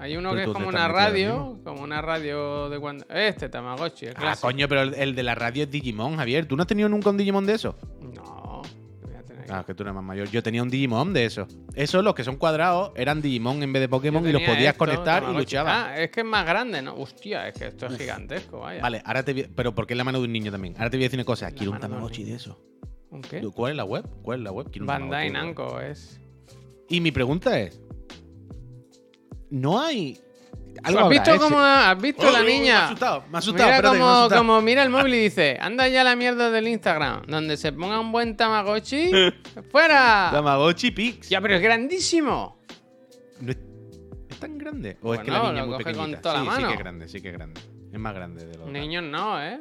[0.00, 3.04] Hay uno que es como una radio, como una radio de cuando.
[3.10, 4.48] Este, Tamagotchi, el Ah, clásico.
[4.48, 6.46] coño, pero el, el de la radio es Digimon, Javier.
[6.46, 7.76] ¿Tú no has tenido nunca un Digimon de eso?
[8.00, 8.62] No,
[9.02, 10.28] voy a tener Ah, que tú eres más mayor.
[10.30, 11.46] Yo tenía un Digimon de eso.
[11.74, 14.54] Esos, los que son cuadrados, eran Digimon en vez de Pokémon Yo y los tenía
[14.56, 15.44] podías esto, conectar y Tamagotchi.
[15.44, 15.74] luchabas.
[15.88, 16.94] Ah, es que es más grande, ¿no?
[16.94, 18.80] Hostia, es que esto es gigantesco, vaya.
[18.80, 20.74] Vale, ahora te voy- Pero porque es la mano de un niño también.
[20.78, 21.50] Ahora te voy a decir una cosa.
[21.50, 22.58] Quiero un mano de un Tamagotchi de eso.
[23.10, 23.42] ¿Un qué?
[23.54, 24.08] ¿Cuál es la web?
[24.22, 24.70] ¿Cuál es la web?
[24.70, 25.62] Quiero un Bandai Tamagotchi.
[25.64, 26.20] Namco es.
[26.88, 27.82] Y mi pregunta es:
[29.50, 30.18] ¿No hay.
[30.82, 32.84] ¿Has visto cómo ha- has visto Oh, la Me ha niña?
[32.86, 33.64] asustado, me ha asustado.
[33.68, 34.40] Mira espérate, me ha como, asustado.
[34.40, 37.98] como mira el móvil y dice, anda ya la mierda del Instagram, donde se ponga
[38.00, 39.10] un buen Tamagotchi.
[39.70, 40.30] ¡Fuera!
[40.32, 41.28] Tamagotchi Pix.
[41.28, 42.60] Ya, pero es grandísimo.
[43.40, 43.58] No es,
[44.30, 44.96] ¿es tan grande?
[45.02, 46.20] ¿O es que la niña es lo muy coge con pequeñita?
[46.22, 46.66] toda la sí, sí mano.
[46.68, 47.60] que es grande, sí que es grande.
[47.92, 48.68] Es más grande de los.
[48.68, 49.58] Niños no, ¿eh?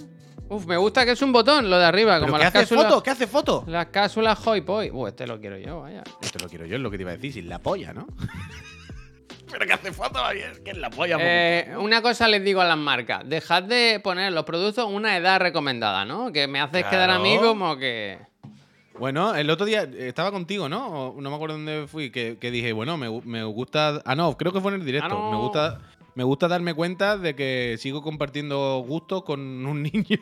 [0.47, 2.59] Uf, me gusta que es un botón, lo de arriba, ¿Pero como qué las hace
[2.61, 2.85] cápsulas.
[2.85, 3.03] foto?
[3.03, 3.63] ¿Qué hace foto?
[3.67, 4.89] Las cápsulas Hoi Poi.
[4.91, 6.03] Uh, este lo quiero yo, vaya.
[6.21, 8.07] Esto lo quiero yo, es lo que te iba a decir, sin la polla, ¿no?
[9.51, 11.17] Pero que hace foto, Javier, que es la polla.
[11.19, 15.39] Eh, una cosa les digo a las marcas: dejad de poner los productos una edad
[15.39, 16.31] recomendada, ¿no?
[16.31, 18.19] Que me haces quedar a mí como que.
[18.97, 21.11] Bueno, el otro día eh, estaba contigo, ¿no?
[21.11, 24.01] O no me acuerdo dónde fui, que, que dije, bueno, me, me gusta.
[24.05, 25.07] Ah, no, creo que fue en el directo.
[25.11, 25.31] Ah, no.
[25.31, 25.79] Me gusta.
[26.15, 30.17] Me gusta darme cuenta de que sigo compartiendo gustos con un niño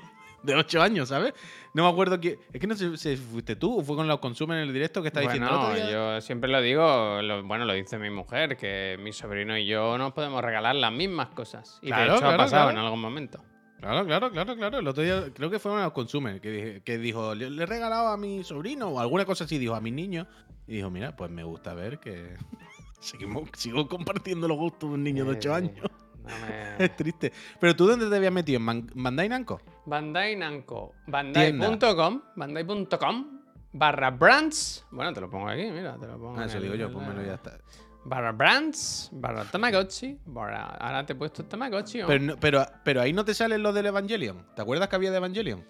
[0.48, 1.34] de 8 años, ¿sabes?
[1.74, 2.40] No me acuerdo que.
[2.52, 5.02] Es que no sé si fuiste tú o fue con los consumos en el directo
[5.04, 5.92] que está diciendo día.
[5.92, 9.98] yo siempre lo digo, lo- bueno, lo dice mi mujer, que mi sobrino y yo
[9.98, 11.78] nos podemos regalar las mismas cosas.
[11.84, 12.80] Y Claro, de hecho claro, ha pasado claro.
[12.80, 13.44] en algún momento.
[13.80, 14.80] Claro, claro, claro, claro.
[14.80, 17.46] El otro día creo que fue uno de los consumers que, dije- que dijo, le,
[17.62, 20.26] he regalado a mi sobrino o alguna cosa así, dijo a mis niños.
[20.66, 22.34] Y dijo, mira, pues me gusta ver que
[23.00, 25.70] seguimos, sigo compartiendo los gustos de un niño de 8 Sí, sí.
[25.80, 25.92] años.
[26.28, 27.32] No me- Es triste.
[27.60, 28.60] Pero tú, ¿dónde te habías metido?
[28.60, 29.62] ¿En Bandai Namco?
[29.86, 30.94] Bandai Namco.
[31.08, 32.22] Bandai.com.
[32.36, 33.40] Bandai.com.
[33.74, 34.86] Barra brands.
[34.92, 36.40] Bueno, te lo pongo aquí, mira, te lo pongo.
[36.40, 37.58] Ah, eso el- digo yo, pónmelo la- ya está.
[38.06, 39.10] Barra brands.
[39.12, 40.18] Barra Tamagotchi.
[40.26, 40.64] Barra...
[40.78, 42.02] Ahora te he puesto Tamagotchi.
[42.04, 42.08] ¿o?
[42.08, 44.46] Pero, no- pero, pero ahí no te salen los del Evangelion.
[44.56, 45.66] ¿Te acuerdas que había de Evangelion?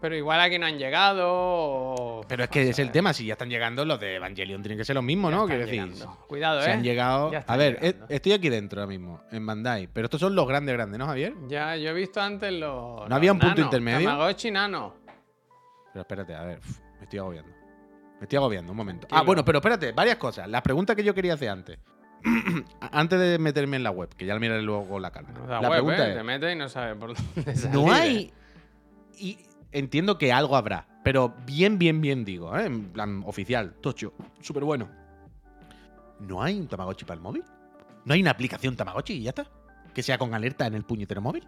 [0.00, 1.24] Pero igual aquí no han llegado.
[1.28, 3.12] o- Pero es que es el tema.
[3.12, 5.46] Si ya están llegando, los de Evangelion tienen que ser los mismos, ¿no?
[5.46, 5.92] Quiero decir.
[6.28, 6.72] Cuidado, se eh.
[6.72, 7.32] han llegado.
[7.46, 8.06] A ver, llegando.
[8.08, 9.88] estoy aquí dentro ahora mismo, en Bandai.
[9.88, 11.34] Pero estos son los grandes, grandes, ¿no, Javier?
[11.48, 13.08] Ya, yo he visto antes los.
[13.08, 14.08] ¿No había un punto intermedio?
[14.08, 14.94] Tamagotchi nano.
[15.92, 17.50] Pero espérate, a ver, uf, me estoy agobiando.
[18.20, 19.06] Me estoy agobiando, un momento.
[19.10, 20.48] Ah, bueno, pero espérate, varias cosas.
[20.48, 21.78] Las preguntas que yo quería hacer antes.
[22.80, 25.32] antes de meterme en la web, que ya la miraré luego con la calma.
[25.46, 27.74] Da la web, pregunta eh, es, Te metes y no sabes por dónde salir.
[27.74, 28.32] no hay...
[29.20, 29.38] Y
[29.72, 32.66] entiendo que algo habrá, pero bien, bien, bien digo, ¿eh?
[32.66, 34.88] en plan oficial, tocho, súper bueno.
[36.20, 37.44] ¿No hay un Tamagotchi para el móvil?
[38.04, 39.46] ¿No hay una aplicación Tamagotchi y ya está?
[39.94, 41.46] Que sea con alerta en el puñetero móvil.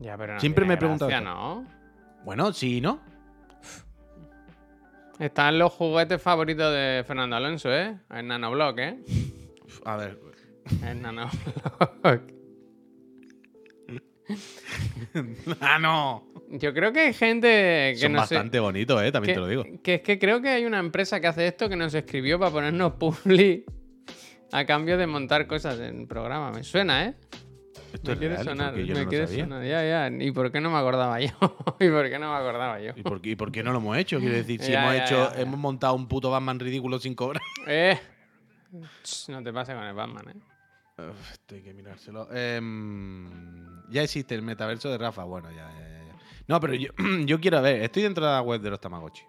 [0.00, 1.38] Ya, pero no Siempre me he preguntado gracia, esto.
[1.38, 1.66] ¿no?
[2.24, 3.00] Bueno, sí, ¿no?
[5.18, 7.96] Están los juguetes favoritos de Fernando Alonso, ¿eh?
[8.10, 8.98] El nanoblock, ¿eh?
[9.84, 10.18] A ver,
[10.82, 12.43] El nanoblock.
[15.60, 16.26] ¡Ah, no!
[16.50, 19.12] Yo creo que hay gente que Son no bastante bonitos, ¿eh?
[19.12, 19.64] También que, te lo digo.
[19.82, 22.50] que es que creo que hay una empresa que hace esto que nos escribió para
[22.50, 23.64] ponernos publi
[24.52, 26.52] a cambio de montar cosas en el programa.
[26.52, 27.14] Me suena, ¿eh?
[27.92, 29.64] Esto me quiere real, sonar, yo me no quiere sonar.
[29.64, 30.24] Ya, ya.
[30.24, 31.30] ¿Y por qué no me acordaba yo?
[31.80, 32.92] ¿Y por qué no me acordaba yo?
[32.96, 34.18] ¿Y por, qué, y por qué no lo hemos hecho?
[34.18, 37.14] Quiero decir, si Ya, hemos ya, hecho, ya, hemos montado un puto Batman ridículo sin
[37.14, 37.42] cobrar.
[37.66, 37.98] Eh.
[39.28, 40.53] No te pases con el Batman, ¿eh?
[40.96, 42.28] Uf, esto hay que mirárselo.
[42.32, 43.28] Em,
[43.90, 45.24] ya existe el metaverso de Rafa.
[45.24, 46.16] Bueno, ya, ya, ya.
[46.46, 46.90] No, pero yo,
[47.26, 47.82] yo quiero ver.
[47.82, 49.22] Estoy dentro de la web de los Tamagotchi.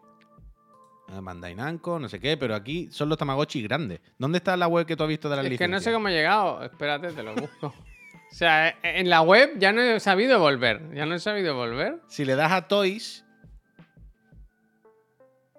[1.07, 3.99] Eh, Bandai Namco, no sé qué, pero aquí son los Tamagotchi grandes.
[4.18, 6.07] ¿Dónde está la web que tú has visto de las Es que no sé cómo
[6.09, 6.63] he llegado.
[6.63, 7.68] Espérate, te lo busco.
[7.68, 10.93] O sea, e- en la web ya no he sabido volver.
[10.93, 12.01] Ya no he sabido volver.
[12.07, 13.24] Si le das a Toys.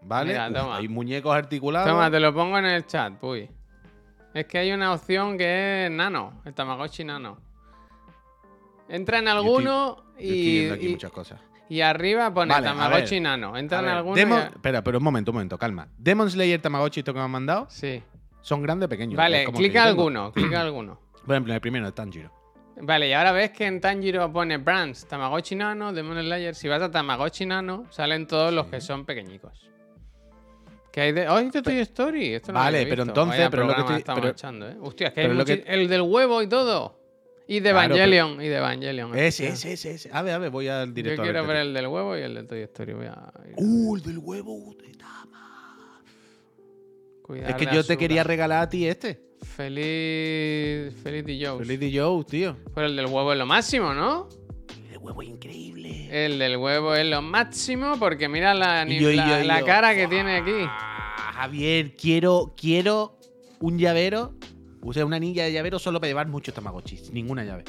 [0.02, 0.32] ¿Vale?
[0.32, 1.88] Mira, Uf, hay muñecos articulados.
[1.88, 3.48] Toma, te lo pongo en el chat, puy.
[4.36, 7.38] Es que hay una opción que es nano, el Tamagotchi nano.
[8.88, 11.40] Entra en alguno Yo estoy y, aquí y- muchas cosas.
[11.70, 13.56] y arriba pone Vale, Tamagotchi nano.
[13.56, 15.88] Entra en alguno Demon- y a- Espera, pero un momento, un momento, calma.
[15.96, 18.02] Demon Slayer Tamagotchi, esto que me han mandado, Sí.
[18.42, 19.16] son grandes o pequeños.
[19.16, 21.00] Vale, clica alguno, clica alguno.
[21.24, 22.30] Por ejemplo, el primero, el Tanjiro.
[22.82, 26.54] Vale, y ahora ves que en Tanjiro pone Brands, Tamagotchi Nano, Demon Slayer.
[26.54, 29.70] Si vas a Tamagotchi Nano, salen todos los que son pequeñicos.
[30.96, 31.26] Que hay de.
[31.26, 32.32] ¡Ay, de Toy Story!
[32.36, 34.76] Esto no lo Vale, pero entonces, Vaya pero lo que estoy- estamos pero- echando, ¿eh?
[34.80, 36.98] Hostia, que hay que- el del huevo y todo.
[37.46, 39.14] Y de Claro, pero- y de Evangelion.
[39.18, 40.08] Ese, ese, ese, ese.
[40.10, 41.20] A ver, a ver, voy al Yo directo.
[41.20, 42.94] a quiero ver el del huevo y el de Toy Story.
[42.94, 44.74] Voy a Uh, el del huevo
[47.20, 49.20] cuidar Es que yo te quería regalar a ti este.
[49.42, 50.94] Feliz.
[51.02, 51.58] Feliz de Joe.
[51.58, 52.56] Feliz de Joe, tío.
[52.74, 54.30] Pero el del huevo es lo máximo, ¿no?
[55.06, 56.26] Huevo es increíble.
[56.26, 59.44] El del huevo es lo máximo porque mira la, Y ni- yo- y la, yo-
[59.46, 60.52] la yo, cara que tiene aquí.
[61.34, 63.18] Javier, quiero, quiero
[63.60, 64.34] un llavero.
[64.82, 67.10] O sea, una anilla de llavero solo para llevar muchos tamagotchis.
[67.12, 67.64] Ninguna llave.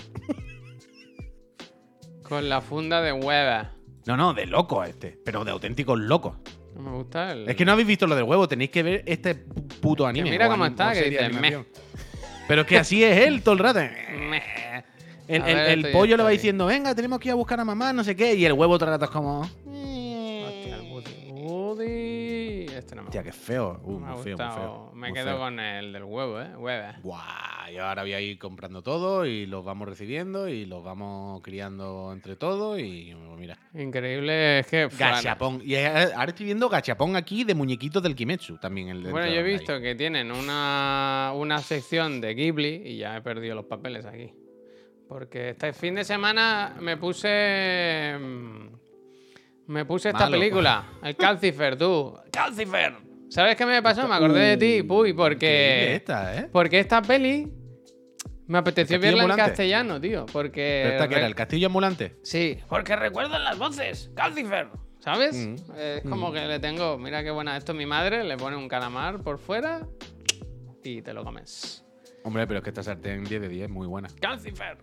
[2.24, 3.72] Con la funda de hueva.
[4.06, 5.18] No, no, de loco este.
[5.26, 6.36] Pero de auténticos locos.
[6.76, 7.50] No me gusta el.
[7.50, 8.48] Es que no habéis visto lo del huevo.
[8.48, 10.30] Tenéis que ver este pu- puto anime.
[10.30, 11.66] mira o cómo está, que dice.
[12.48, 13.80] Pero es que así es él todo el rato.
[15.28, 17.36] El, A el- ver, el estoy- pollo le va diciendo, venga, tenemos que ir a
[17.36, 18.34] buscar a mamá, no sé qué.
[18.36, 19.42] Y el huevo el rato es como.
[19.42, 21.32] Hostia, el Woody.
[21.32, 22.66] Woody.
[22.78, 23.80] Este no me Hostia, qué feo.
[23.84, 24.56] Uh, me ha muy feo, muy gustado.
[24.56, 24.92] feo.
[24.94, 25.38] Me muy quedo feo.
[25.40, 26.56] con el del huevo, ¿eh?
[26.58, 26.96] Hueva.
[27.02, 31.42] Buah, y ahora voy a ir comprando todo y los vamos recibiendo y los vamos
[31.42, 33.58] criando entre todos y mira.
[33.74, 34.88] Increíble, es que.
[34.98, 35.62] Gachapón.
[35.64, 38.90] Y ahora estoy viendo gachapón aquí de muñequitos del Kimetsu también.
[38.90, 39.52] El Bueno, yo he ahí.
[39.54, 44.32] visto que tienen una, una sección de Ghibli y ya he perdido los papeles aquí.
[45.08, 48.16] Porque este fin de semana me puse.
[48.20, 48.68] mm,
[49.68, 50.38] Me puse esta Malo.
[50.38, 52.18] película, el Calcifer, tú.
[52.32, 52.96] ¡Calcifer!
[53.30, 54.08] ¿Sabes qué me pasó?
[54.08, 55.96] Me acordé de ti, Puy, porque.
[55.96, 56.50] Esta, ¿eh?
[56.52, 57.52] Porque esta peli.
[58.48, 59.50] Me apeteció ¿El castillo verla en ambulante?
[59.52, 60.26] castellano, tío.
[60.32, 60.82] Porque.
[60.84, 61.26] ¿Pero esta que era?
[61.28, 62.16] ¿El castillo ambulante?
[62.24, 64.10] Sí, porque recuerdan las voces.
[64.16, 64.70] Calcifer.
[65.00, 65.36] ¿Sabes?
[65.36, 65.56] Mm.
[65.78, 66.98] Es como que le tengo.
[66.98, 67.58] Mira qué buena.
[67.58, 69.86] Esto mi madre le pone un calamar por fuera
[70.84, 71.84] y te lo comes.
[72.28, 74.10] Hombre, pero es que esta sartén 10 de 10 muy buena.
[74.20, 74.78] Calcifer.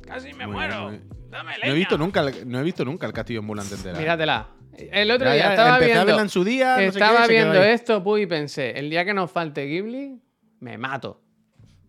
[0.00, 0.88] Casi me Muy muero.
[0.88, 3.74] bien, muy- Dame No he visto nunca, el- no he visto nunca el castillo ambulante
[3.74, 3.98] entera.
[3.98, 4.48] Míratela.
[4.78, 6.68] El otro Ya, día ya, estaba empecé a viendo, verla en su día.
[6.70, 9.30] no sé qué, estaba se quedó viendo esto, pues, y pensé, el día que nos
[9.30, 10.22] falte Ghibli,
[10.60, 11.20] me mato.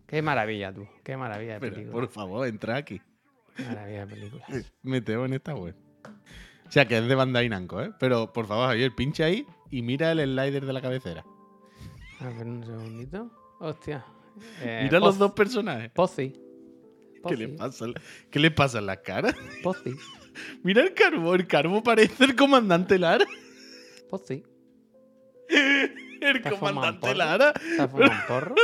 [0.06, 0.86] Qué maravilla, tú.
[1.02, 1.92] Qué maravilla de Pero, película.
[1.94, 3.00] por favor, entra aquí.
[3.66, 4.44] Maravilla de película.
[4.82, 5.74] Meteo en esta web.
[6.66, 7.92] O sea, que es de Bandai Namco, ¿eh?
[7.98, 11.24] Pero, por favor, Javier, pincha ahí y mira el slider de la cabecera.
[12.20, 13.30] A ver, un segundito.
[13.60, 14.04] Hostia.
[14.62, 15.90] Eh, mira los dos personajes.
[15.90, 16.32] Pozzi.
[17.26, 17.86] ¿Qué le pasa?
[18.30, 19.34] ¿Qué le pasa en la cara?
[19.62, 19.94] Pozzi.
[20.62, 21.34] Mira el carbo.
[21.34, 23.26] El carbo parece el comandante Lara.
[24.08, 24.42] Pozzi.
[25.48, 27.14] El ¿Te has fumado un comandante?
[27.14, 27.52] Lara.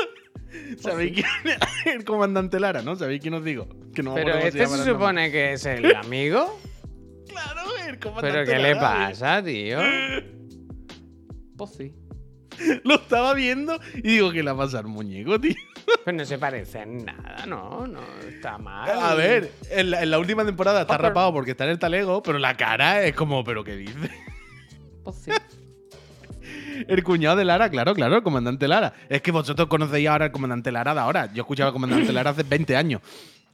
[0.78, 1.58] ¿Sabéis quién es?
[1.94, 2.96] El comandante Lara, ¿no?
[2.96, 3.68] ¿Sabéis quién os digo?
[3.94, 6.58] Que no me Pero este se supone que es el amigo.
[7.28, 9.78] Claro, el comandante ¿Pero qué le Lara, pasa, tío?
[11.56, 11.92] Pozzi.
[12.84, 15.54] Lo estaba viendo y digo, ¿qué le pasa al muñeco, tío?
[16.04, 17.86] Pero no se parece en nada, ¿no?
[17.86, 18.88] No está mal.
[18.90, 21.08] A ver, en la, en la última temporada está Hopper.
[21.08, 24.10] rapado porque está en el talego, pero la cara es como, ¿pero qué dice?
[25.04, 25.30] Pozzi.
[26.88, 28.92] El cuñado de Lara, claro, claro, el comandante Lara.
[29.08, 31.32] Es que vosotros conocéis ahora el comandante Lara de ahora.
[31.32, 33.00] Yo escuchaba al comandante Lara hace 20 años.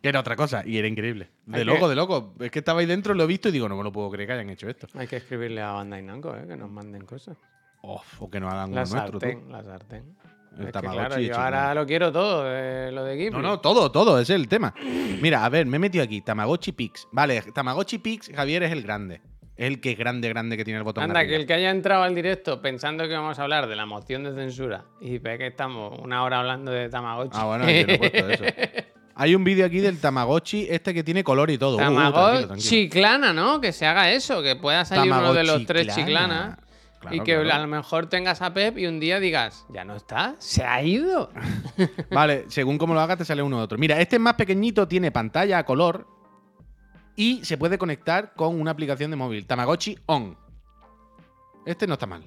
[0.02, 1.28] Que era otra cosa y era increíble.
[1.46, 2.34] De Hay loco, que- de loco.
[2.40, 4.26] Es que estaba ahí dentro, lo he visto y digo, no me lo puedo creer
[4.26, 4.88] que hayan hecho esto.
[4.94, 6.44] Hay que escribirle a Bandai Namco, ¿eh?
[6.48, 7.36] Que nos manden cosas.
[7.82, 9.20] Oh, o que no hagan uno La nuestro.
[9.20, 10.16] sartén, la sartén.
[10.58, 13.30] El Es que, claro, yo ahora lo quiero todo, de lo de Ghibli.
[13.30, 14.74] No, no, todo, todo, ese es el tema.
[15.20, 17.08] Mira, a ver, me he metido aquí, Tamagotchi Pix.
[17.10, 19.22] Vale, Tamagotchi Pix, Javier es el grande.
[19.56, 21.30] Es el que es grande, grande que tiene el botón Anda, arriba.
[21.30, 24.24] que el que haya entrado al directo pensando que vamos a hablar de la moción
[24.24, 27.38] de censura y ve que estamos una hora hablando de Tamagotchi.
[27.40, 28.44] Ah, bueno, yo no he puesto eso.
[29.14, 31.76] Hay un vídeo aquí del Tamagotchi, este que tiene color y todo.
[31.76, 32.68] Uh, tranquilo, Tamagotchi tranquilo.
[32.68, 33.60] chiclana, ¿no?
[33.60, 36.58] Que se haga eso, que pueda salir uno de los tres chiclana.
[37.02, 37.52] Claro, y que claro.
[37.52, 40.80] a lo mejor tengas a Pep y un día digas, ya no está, se ha
[40.84, 41.30] ido.
[42.12, 43.76] Vale, según como lo hagas te sale uno u otro.
[43.76, 46.06] Mira, este es más pequeñito, tiene pantalla a color
[47.16, 49.46] y se puede conectar con una aplicación de móvil.
[49.46, 50.38] Tamagotchi On.
[51.66, 52.22] Este no está mal.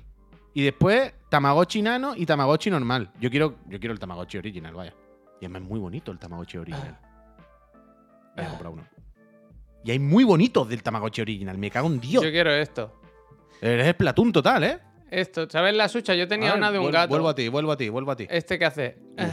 [0.53, 3.13] Y después Tamagotchi Nano y Tamagotchi normal.
[3.21, 4.93] Yo quiero, yo quiero el Tamagotchi original, vaya.
[5.39, 6.99] Y además es muy bonito el Tamagotchi original.
[8.35, 8.85] Voy a comprar uno.
[9.85, 11.57] Y hay muy bonitos del Tamagotchi original.
[11.57, 12.21] Me cago en Dios.
[12.21, 13.01] Yo quiero esto.
[13.61, 14.79] Eres el Platón total, ¿eh?
[15.11, 16.13] Esto, ¿sabes la sucha?
[16.15, 17.09] Yo tenía ver, una de un gato.
[17.09, 18.27] Vuelvo a ti, vuelvo a ti, vuelvo a ti.
[18.29, 18.97] Este que hace.
[19.17, 19.29] Ah.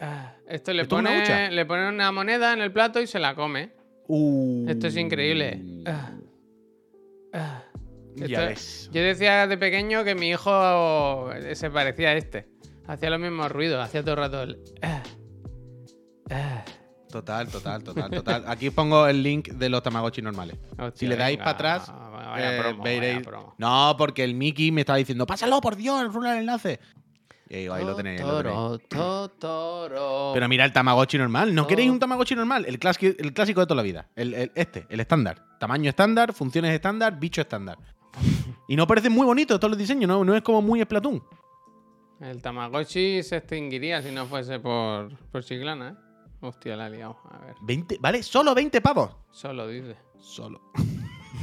[0.00, 0.34] Ah.
[0.48, 3.18] Esto le ¿Esto es una pone, le pone una moneda en el plato y se
[3.18, 3.72] la come.
[4.08, 4.68] Uh.
[4.68, 5.62] Esto es increíble.
[7.32, 7.62] Ah.
[8.16, 8.90] Ya ves.
[8.92, 12.48] Yo decía de pequeño que mi hijo se parecía a este.
[12.86, 14.58] Hacía los mismos ruidos, hacía todo el rato el.
[17.08, 18.44] Total, total, total, total.
[18.46, 20.56] Aquí pongo el link de los Tamagotchi normales.
[20.72, 21.92] Hostia, Si le dais para atrás,
[22.30, 23.26] vaya eh, promo, vaya veréis.
[23.26, 23.54] promo.
[23.58, 26.80] No, porque el Mickey me estaba diciendo, pásalo, por Dios, rula el enlace.
[27.48, 28.20] Y digo, ahí lo tenéis.
[28.20, 28.88] ahí lo tenéis.
[28.88, 30.30] Totoro.
[30.34, 31.54] Pero mira el Tamagotchi normal.
[31.54, 32.64] ¿No queréis un Tamagotchi normal?
[32.66, 34.08] El clásico, el clásico de toda la vida.
[34.14, 35.44] El, el- este, el estándar.
[35.58, 37.76] Tamaño estándar, funciones estándar, bicho estándar.
[38.68, 40.24] Y no parecen muy bonitos todos los diseños, ¿no?
[40.24, 41.22] No es como muy Splatoon.
[42.20, 45.94] El Tamagotchi se extinguiría si no fuese por, por Chiclana, ¿eh?
[46.42, 47.16] Hostia, la he liado.
[47.30, 48.22] A ver, 20, ¿Vale?
[48.22, 49.10] Solo 20 pavos.
[49.30, 49.96] solo dice.
[50.20, 50.60] Solo.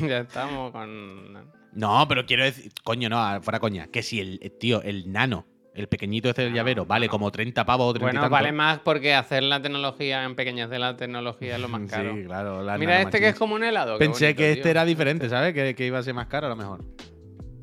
[0.07, 1.33] ya estamos con.
[1.73, 3.87] No, pero quiero decir, coño, no, fuera coña.
[3.87, 5.45] Que si el, eh, tío, el nano,
[5.75, 7.11] el pequeñito este del No, llavero, vale no.
[7.11, 8.31] como 30 pavos o 30 y Bueno, tanto.
[8.33, 12.15] vale más porque hacer la tecnología en pequeñez de la tecnología es lo más caro.
[12.15, 12.63] Sí, claro.
[12.79, 13.97] Mira este que es como un helado.
[13.99, 14.71] Pensé bonito, que este tío.
[14.71, 15.53] era diferente, ¿sabes?
[15.53, 16.83] Que, que iba a ser más caro a lo mejor.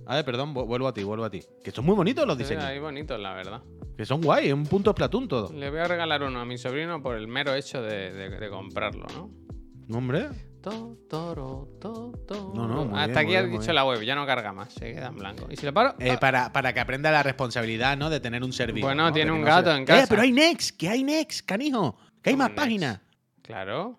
[0.06, 1.40] A ver, perdón, vu- vuelvo a ti, vuelvo a ti.
[1.64, 2.64] Que son muy bonitos los Sí, diseños.
[2.64, 3.62] ahí bonitos, la verdad.
[3.96, 5.52] Que son guay, un punto Splatoon todo.
[5.52, 8.48] Le voy a regalar uno a mi sobrino por el mero hecho de, de- de
[8.50, 9.30] comprarlo, ¿no?
[12.54, 14.52] No, no, muy Hasta bien, aquí muy has bien, dicho la web, ya no carga
[14.52, 15.46] más, se queda en blanco.
[15.50, 15.94] ¿Y si le paro?
[15.98, 18.10] eh, Ah, para, para que aprenda la responsabilidad, ¿no?
[18.10, 18.86] De tener un servicio.
[18.86, 19.12] Bueno, ¿no?
[19.12, 20.04] tiene De un gato sea- en casa.
[20.04, 21.96] Eh, pero hay Next, que hay Next, canijo.
[22.22, 22.62] Que hay ¿Cómo más Next?
[22.62, 23.00] páginas.
[23.42, 23.98] Claro.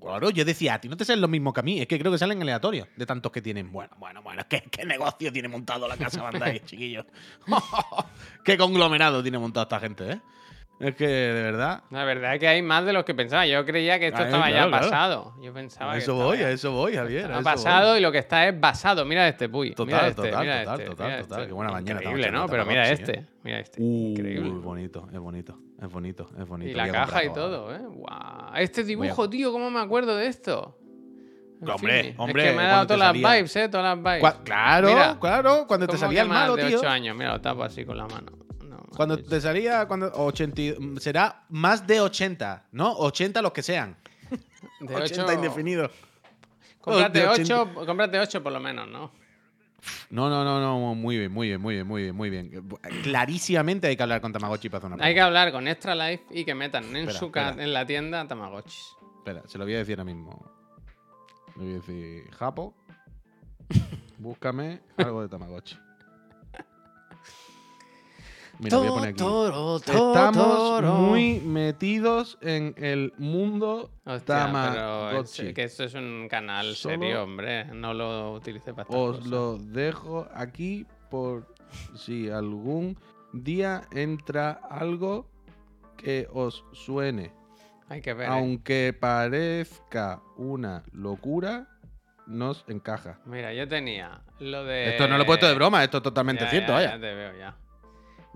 [0.00, 1.80] Claro, yo decía, a ti no te salen lo mismo que a mí.
[1.80, 3.70] Es que creo que salen aleatorios de tantos que tienen.
[3.70, 4.42] Bueno, bueno, bueno.
[4.48, 7.04] ¿Qué, qué negocio tiene montado la casa Bandai, chiquillos?
[8.44, 10.20] qué conglomerado tiene montado esta gente, ¿eh?
[10.80, 11.82] Es que, de verdad.
[11.90, 13.44] La verdad es que hay más de los que pensaba.
[13.46, 14.84] Yo creía que esto estaba claro, ya claro.
[14.90, 15.34] pasado.
[15.42, 17.24] Yo pensaba A que eso voy, a eso voy, Javier.
[17.32, 17.64] a estaba eso voy.
[17.64, 19.04] pasado y lo que está es basado.
[19.04, 19.72] Mira este, Puy.
[19.74, 21.38] Total, mira este, total, mira total, este, total, mira total.
[21.40, 21.46] este.
[21.48, 22.46] Qué buena mañana Increíble, ¿no?
[22.46, 23.26] Pero mira este.
[23.42, 23.82] Mira este.
[23.82, 24.48] Uh, Increíble.
[24.50, 26.70] Es bonito, es bonito, es bonito, es bonito.
[26.70, 27.80] Y la caja y todo, ¿eh?
[27.84, 28.54] Guau.
[28.56, 30.78] Este dibujo, tío, ¿cómo me acuerdo de esto?
[31.60, 33.68] En Hombre, fin, hombre, Es que me ha dado todas las vibes, ¿eh?
[33.68, 34.34] Todas las vibes.
[34.44, 36.78] Claro, Mira, claro, cuando te ¿Cómo salía el malo, tío.
[36.78, 38.30] 8 años, mira, lo tapo así con la mano.
[38.98, 42.92] Cuando te salía, cuando 80, y- será más de 80, ¿no?
[42.96, 43.96] 80 los que sean.
[44.80, 45.90] de 80 ocho- indefinidos.
[46.80, 49.12] Cómprate de 8, cómprate 8 por lo menos, ¿no?
[50.10, 52.68] No, no, no, no, muy bien, muy bien, muy bien, muy bien, muy bien.
[53.04, 56.24] Clarísimamente hay que hablar con Tamagotchi para hacer una Hay que hablar con Extra Life
[56.32, 57.54] y que metan en Espera, su espera.
[57.56, 58.96] en la tienda Tamagotchis.
[59.18, 60.50] Espera, se lo voy a decir ahora mismo.
[61.56, 62.74] Le voy a decir, Japo,
[64.18, 65.78] búscame algo de Tamagotchi.
[68.60, 69.18] Mira, voy a poner aquí.
[69.18, 75.46] Totoro, Estamos muy metidos en el mundo Hostia, pero Tamagotchi.
[75.48, 77.66] es que esto es un canal Solo- serio, hombre.
[77.66, 79.26] No lo utilice para Os cosas.
[79.26, 81.46] lo dejo aquí por
[81.94, 82.98] si algún
[83.32, 85.30] día entra algo
[85.96, 87.32] que os suene.
[87.88, 88.28] Hay que ver.
[88.28, 88.32] ¿eh?
[88.32, 91.68] Aunque parezca una locura,
[92.26, 93.20] nos encaja.
[93.24, 94.90] Mira, yo tenía lo de.
[94.90, 96.90] Esto no lo he puesto de broma, esto es totalmente Ya, cierto, ya, vaya.
[96.96, 97.56] ya te veo ya.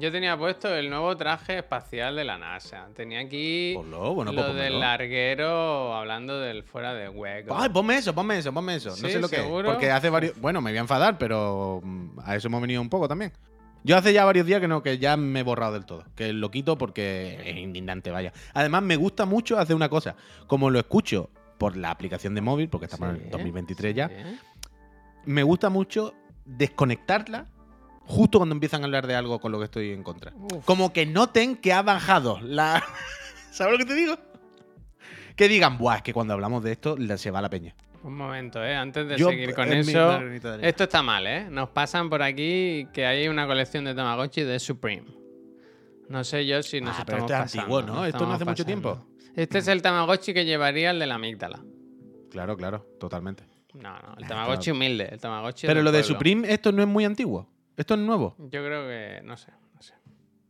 [0.02, 2.88] Yo tenía puesto el nuevo traje espacial de la NASA.
[2.92, 7.54] Tenía aquí Ponlo, bueno, pues lo del larguero hablando del fuera de hueco.
[7.56, 8.88] Ay, ponme eso, ponme eso, ponme eso.
[8.88, 9.42] no sé lo que es.
[9.42, 9.70] ¿seguro?
[9.70, 10.36] Porque hace varios.
[10.40, 13.30] Bueno, me voy a enfadar, pero mm, a eso hemos venido un poco también.
[13.84, 16.04] Yo hace ya varios días que no, que ya me he borrado del todo.
[16.16, 18.32] Que lo quito porque es indignante, vaya.
[18.54, 20.16] Además, me gusta mucho hacer una cosa.
[20.48, 24.10] Como lo escucho por la aplicación de móvil, porque estamos en el 2023 ya,
[25.26, 26.12] me gusta mucho
[26.44, 27.46] desconectarla
[28.06, 30.32] justo cuando empiezan a hablar de algo con lo que estoy en contra.
[30.34, 30.64] Uf.
[30.64, 32.82] Como que noten que ha bajado la.
[33.50, 34.16] ¿Sabes lo que te digo?
[35.36, 37.74] Que digan, buah, es que cuando hablamos de esto se va la peña.
[38.02, 38.74] Un momento, ¿eh?
[38.74, 40.20] Antes de Yo, seguir con es eso.
[40.60, 41.46] Esto está mal, ¿eh?
[41.48, 45.04] Nos pasan por aquí que hay una colección de Tamagotchi de Supreme.
[46.08, 48.06] No sé yo si nos Ah, pero estamos esto es pasando, antiguo, ¿no?
[48.06, 49.06] Esto no hace mucho pasando.
[49.36, 51.62] Este es el Tamagotchi que llevaría el de la amígdala.
[52.30, 53.44] Claro, claro, totalmente.
[53.74, 56.02] No, no, el Tamagotchi humilde, el Tamagotchi Pero lo de.
[56.02, 57.48] Supreme, esto no es muy antiguo.
[57.76, 58.36] Esto es nuevo.
[58.38, 59.94] Yo creo que, no sé, no sé.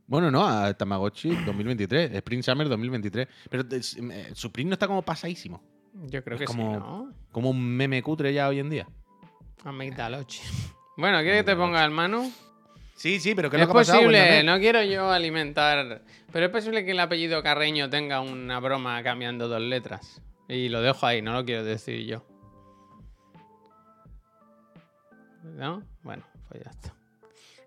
[0.07, 3.27] Bueno, no, a Tamagotchi 2023, Spring Summer 2023.
[3.49, 5.61] Pero eh, Supreme no está como pasadísimo.
[5.93, 7.13] Yo creo Es que como- sí, ¿no?
[7.31, 8.87] Como un meme cutre ya hoy en día.
[9.63, 10.41] Amigdalochi.
[10.95, 12.31] Bueno, ¿quieres que te ponga el Manu?
[12.93, 13.97] Sí, sí, pero ¿qué Es es lo que ha pasado?
[14.01, 19.01] posible, no quiero yo alimentar, pero es posible que el apellido Carreño tenga una broma
[19.01, 20.21] cambiando dos letras.
[20.47, 22.23] Y lo dejo ahí, no lo quiero decir yo.
[25.43, 25.83] ¿No?
[26.03, 26.93] Bueno, pues ya está.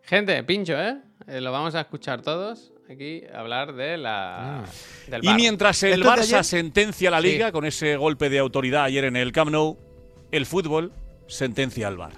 [0.06, 0.96] Gente, pincho, ¿eh?
[1.26, 4.64] Eh, Lo vamos a escuchar todos aquí hablar de la,
[5.08, 6.44] del Y mientras el ¿Esto es de Barça ayer?
[6.44, 7.26] sentencia a la Sí.
[7.28, 9.76] liga con ese golpe de autoridad ayer en el Camp Nou,
[10.30, 10.92] el fútbol
[11.26, 12.12] sentencia al Bar.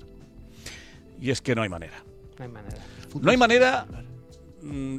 [1.20, 2.04] Y es que no hay manera.
[2.38, 2.76] No hay manera.
[3.18, 3.86] No hay manera
[4.60, 4.98] mm,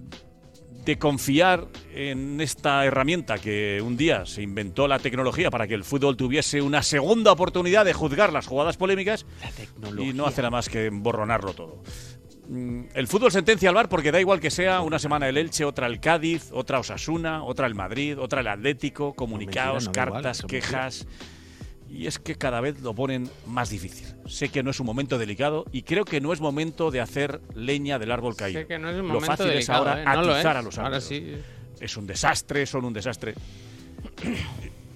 [0.85, 5.83] de confiar en esta herramienta que un día se inventó la tecnología para que el
[5.83, 9.27] fútbol tuviese una segunda oportunidad de juzgar las jugadas polémicas
[9.99, 11.83] y no hace nada más que emborronarlo todo.
[12.49, 15.63] Mm, El fútbol sentencia al bar porque da igual que sea una semana el Elche,
[15.65, 20.17] otra el Cádiz, otra Osasuna, otra el Madrid, otra el Atlético, comunicados, mentira, no da
[20.19, 21.07] igual, cartas, quejas.
[21.87, 24.07] Y es que cada vez lo ponen más difícil.
[24.27, 27.39] Sé que no es un momento delicado y creo que no es momento de hacer
[27.55, 28.61] leña del árbol caído.
[28.61, 30.05] Sé que no es un Lo fácil es ahora ¿eh?
[30.05, 30.35] No lo es.
[30.37, 31.03] atizar a los árbitros.
[31.03, 31.35] sí.
[31.79, 33.33] Es un desastre, son un desastre.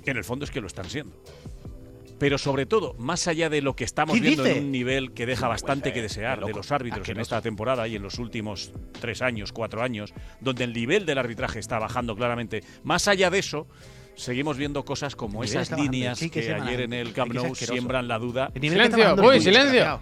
[0.05, 1.15] En el fondo es que lo están siendo.
[2.23, 4.57] Pero sobre todo, más allá de lo que estamos ¿Qué viendo dice?
[4.57, 7.21] en un nivel que deja bastante que desear loco, de los árbitros en asqueroso.
[7.21, 8.71] esta temporada y en los últimos
[9.01, 13.39] tres años, cuatro años, donde el nivel del arbitraje está bajando claramente, más allá de
[13.39, 13.67] eso,
[14.15, 18.17] seguimos viendo cosas como esas líneas sí, que ayer en el Camp Nou siembran la
[18.19, 19.99] duda Silencio, uy, silencio.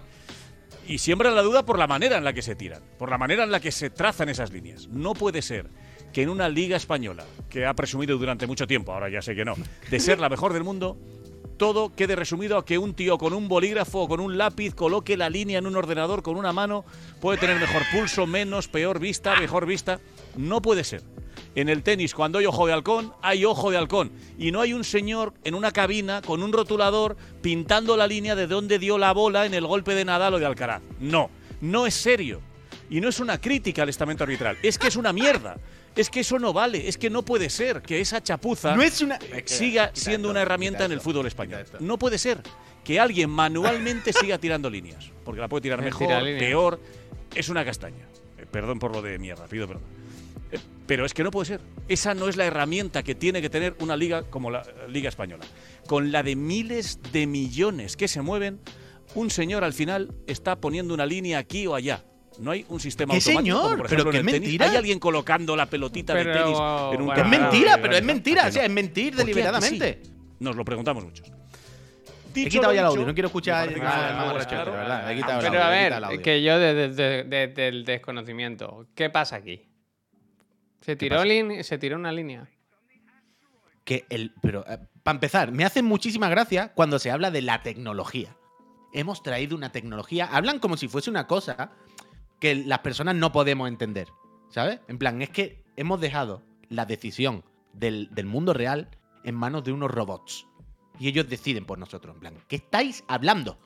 [0.86, 3.42] y siembran la duda por la manera en la que se tiran, por la manera
[3.42, 4.86] en la que se trazan esas líneas.
[4.86, 5.66] No puede ser
[6.12, 9.44] que en una liga española, que ha presumido durante mucho tiempo, ahora ya sé que
[9.44, 9.56] no,
[9.90, 10.96] de ser la mejor del mundo,
[11.62, 15.16] todo quede resumido a que un tío con un bolígrafo o con un lápiz coloque
[15.16, 16.84] la línea en un ordenador con una mano,
[17.20, 20.00] puede tener mejor pulso, menos, peor vista, mejor vista.
[20.34, 21.04] No puede ser.
[21.54, 24.10] En el tenis, cuando hay ojo de halcón, hay ojo de halcón.
[24.36, 28.48] Y no hay un señor en una cabina con un rotulador pintando la línea de
[28.48, 30.82] dónde dio la bola en el golpe de Nadal o de Alcaraz.
[30.98, 32.40] No, no es serio.
[32.90, 35.58] Y no es una crítica al estamento arbitral, es que es una mierda.
[35.94, 39.00] Es que eso no vale, es que no puede ser que esa chapuza No es
[39.02, 39.18] una.
[39.44, 41.64] siga Quita siendo esto, una herramienta en el fútbol español.
[41.80, 42.40] No puede ser
[42.82, 46.80] que alguien manualmente siga tirando líneas, porque la puede tirar Me mejor, peor.
[47.34, 48.06] Es una castaña.
[48.38, 49.82] Eh, Perdón por lo de mierda, pido perdón.
[50.50, 51.60] Eh, Pero es que no puede ser.
[51.88, 55.08] Esa no es la herramienta que tiene que tener una liga como la eh, Liga
[55.08, 55.44] Española.
[55.86, 58.60] Con la de miles de millones que se mueven,
[59.14, 62.04] un señor al final está poniendo una línea aquí o allá.
[62.38, 63.40] No hay un sistema ¿Qué automático.
[63.40, 63.62] señor?
[63.62, 64.40] como por Pero ejemplo en qué el tenis.
[64.48, 64.70] mentira.
[64.70, 66.58] Hay alguien colocando la pelotita de Pero, tenis
[66.94, 68.44] en un bueno, Es mentira, de pero es mentira.
[68.44, 68.66] ¿A O sea, no?
[68.68, 70.00] es mentir ¿Por qué a que deliberadamente.
[70.04, 70.12] sí?
[70.40, 71.26] Nos lo preguntamos muchos.
[71.28, 73.82] He Dicho quitado lo ya el audio, no quiero escuchar el vale,
[74.14, 74.70] más vale, claro.
[74.72, 75.10] de verdad.
[75.12, 76.22] He quitado el Pero audio, a he ver, quitado el audio.
[76.22, 79.68] que yo desde de, de- del desconocimiento, ¿qué pasa aquí?
[80.80, 81.26] Se tiró, pasa?
[81.28, 82.48] lin- se tiró una línea.
[83.84, 84.64] Que el, pero,
[85.02, 88.34] para empezar, me hace muchísima gracia cuando se habla de la tecnología.
[88.94, 90.26] Hemos traído una tecnología.
[90.32, 91.72] Hablan como si fuese una cosa
[92.42, 94.08] que las personas no podemos entender.
[94.50, 94.80] ¿Sabes?
[94.88, 98.90] En plan, es que hemos dejado la decisión del, del mundo real
[99.24, 100.46] en manos de unos robots.
[100.98, 102.14] y ellos deciden por nosotros.
[102.16, 103.58] En plan, ¿qué estáis hablando?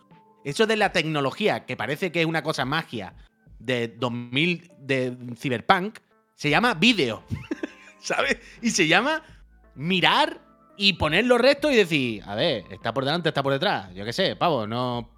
[0.45, 3.15] Eso de la tecnología, que parece que es una cosa magia
[3.59, 5.99] de 2000 de Cyberpunk,
[6.35, 7.25] se llama vídeo.
[7.99, 8.39] ¿Sabes?
[8.63, 9.23] Y se llama
[9.75, 10.41] mirar
[10.77, 13.93] y poner los restos y decir, a ver, está por delante, está por detrás.
[13.95, 15.11] Yo qué sé, pavo, no.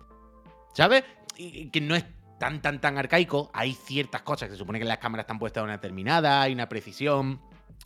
[0.72, 1.02] ¿Sabes?
[1.36, 2.04] Y- que no es
[2.38, 3.50] tan, tan, tan arcaico.
[3.52, 6.52] Hay ciertas cosas que se supone que las cámaras están puestas de una determinada, hay
[6.52, 7.40] una precisión.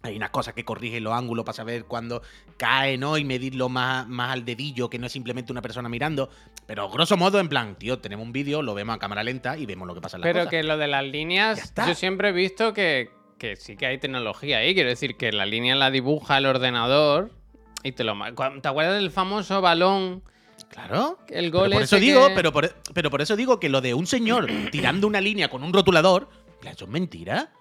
[0.05, 2.23] Hay unas cosas que corrigen los ángulos para saber cuándo
[2.57, 3.19] cae, ¿no?
[3.19, 6.29] Y medirlo más, más al dedillo, que no es simplemente una persona mirando.
[6.67, 9.65] Pero grosso modo, en plan, tío, tenemos un vídeo, lo vemos a cámara lenta y
[9.65, 12.33] vemos lo que pasa en la Pero que lo de las líneas, yo siempre he
[12.33, 14.75] visto que, que sí que hay tecnología ahí.
[14.75, 17.31] Quiero decir que la línea la dibuja el ordenador
[17.85, 18.15] y te lo
[18.61, 20.23] ¿Te acuerdas del famoso balón?
[20.73, 21.19] Claro.
[21.29, 23.81] El Pero gol por eso digo, que- pero por, pero por eso digo que lo
[23.81, 26.29] de un señor tirando una línea con un rotulador,
[26.65, 27.53] eso es mentira.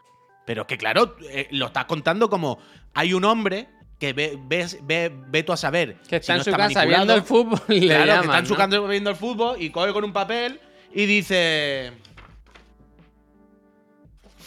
[0.46, 2.58] Pero es que claro, eh, lo estás contando como
[2.94, 3.68] hay un hombre
[4.00, 5.98] que ve, ves- ve, ve tú a saber.
[6.10, 6.88] Que está si en no su casa manipulado.
[6.88, 9.62] viendo el fútbol y le Claro, que llaman, está en su casa viendo el fútbol
[9.62, 10.60] y coge con un papel
[10.94, 11.92] y dice.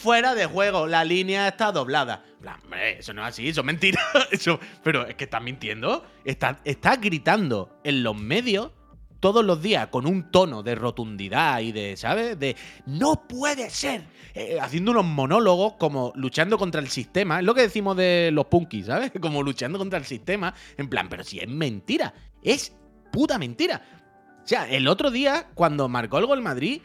[0.05, 2.22] Fuera de juego, la línea está doblada.
[2.38, 2.61] Plan,
[2.98, 3.98] eso no es así, eso es mentira.
[4.30, 6.05] Eso, pero es que estás mintiendo.
[6.26, 8.70] Estás estás gritando en los medios
[9.18, 12.38] todos los días con un tono de rotundidad y de, ¿sabes?
[12.38, 14.05] De no puede ser.
[14.34, 17.38] Eh, haciendo unos monólogos como luchando contra el sistema.
[17.38, 19.11] Es lo que decimos de los punkis, ¿sabes?
[19.22, 20.52] Como luchando contra el sistema.
[20.76, 22.12] En plan, pero si es mentira.
[22.42, 22.76] Es
[23.11, 23.80] puta mentira.
[24.44, 26.82] O sea, el otro día, cuando marcó el gol Madrid,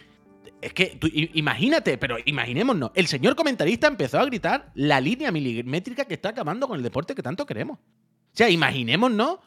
[0.62, 1.00] es que
[1.34, 6.68] imagínate, pero imaginémonos, el señor comentarista empezó a gritar la línea milimétrica que está acabando
[6.68, 7.80] con el deporte que tanto queremos.
[7.80, 9.40] O sea, imaginémonos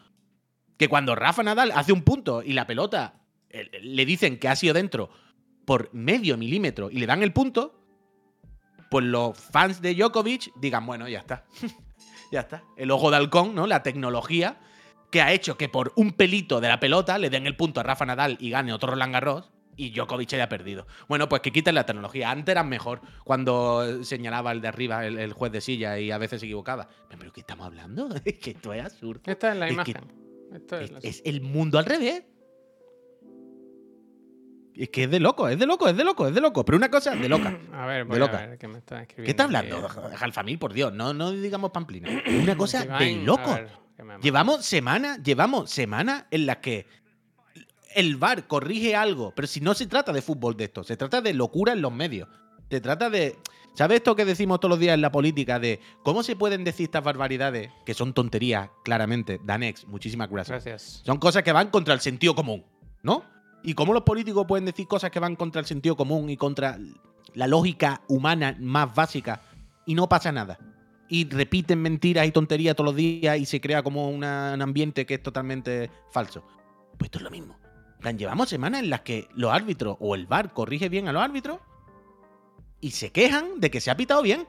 [0.76, 4.56] que cuando Rafa Nadal hace un punto y la pelota eh, le dicen que ha
[4.56, 5.10] sido dentro
[5.64, 7.78] por medio milímetro y le dan el punto,
[8.90, 11.44] pues los fans de Djokovic digan, bueno, ya está.
[12.32, 12.64] ya está.
[12.76, 13.66] El ojo de halcón, ¿no?
[13.66, 14.58] La tecnología
[15.10, 17.82] que ha hecho que por un pelito de la pelota le den el punto a
[17.82, 20.86] Rafa Nadal y gane otro Roland Garros y Djokovic haya perdido.
[21.08, 22.30] Bueno, pues que quiten la tecnología.
[22.30, 26.18] Antes eran mejor cuando señalaba el de arriba, el, el juez de silla, y a
[26.18, 26.88] veces se equivocaba.
[27.18, 28.08] ¿Pero qué estamos hablando?
[28.24, 29.22] Es que esto es absurdo.
[29.26, 30.12] Esta es la Es que- imagen.
[30.54, 32.22] Esto es Es, la- es el mundo al revés.
[34.74, 36.64] Es que es de loco, es de loco, es de loco, es de loco.
[36.64, 37.58] Pero una cosa de loca.
[37.72, 38.38] A ver, de voy loca.
[38.38, 39.24] a ver qué me está escribiendo.
[39.26, 39.70] ¿Qué está aquí.
[39.70, 40.58] hablando, Jalfamil?
[40.58, 42.08] Por Dios, no, no digamos pamplina.
[42.42, 43.54] Una cosa de loco.
[43.54, 43.66] que
[44.22, 46.86] Llevamos semanas, llevamos semanas en las que
[47.94, 51.20] el VAR corrige algo, pero si no se trata de fútbol de esto, se trata
[51.20, 52.28] de locura en los medios.
[52.70, 53.36] Se trata de.
[53.74, 56.84] ¿Sabes esto que decimos todos los días en la política de cómo se pueden decir
[56.84, 59.40] estas barbaridades, que son tonterías, claramente?
[59.44, 60.64] Danex, muchísimas gracias.
[60.64, 61.02] Gracias.
[61.04, 62.64] Son cosas que van contra el sentido común,
[63.02, 63.24] ¿no?
[63.62, 66.78] ¿Y cómo los políticos pueden decir cosas que van contra el sentido común y contra
[67.34, 69.40] la lógica humana más básica
[69.86, 70.58] y no pasa nada?
[71.08, 75.06] Y repiten mentiras y tonterías todos los días y se crea como una- un ambiente
[75.06, 76.44] que es totalmente falso.
[76.98, 77.56] Pues esto es lo mismo.
[78.10, 81.60] Llevamos semanas en las que los árbitros o el VAR corrige bien a los árbitros
[82.80, 84.46] y se quejan de que se ha pitado bien.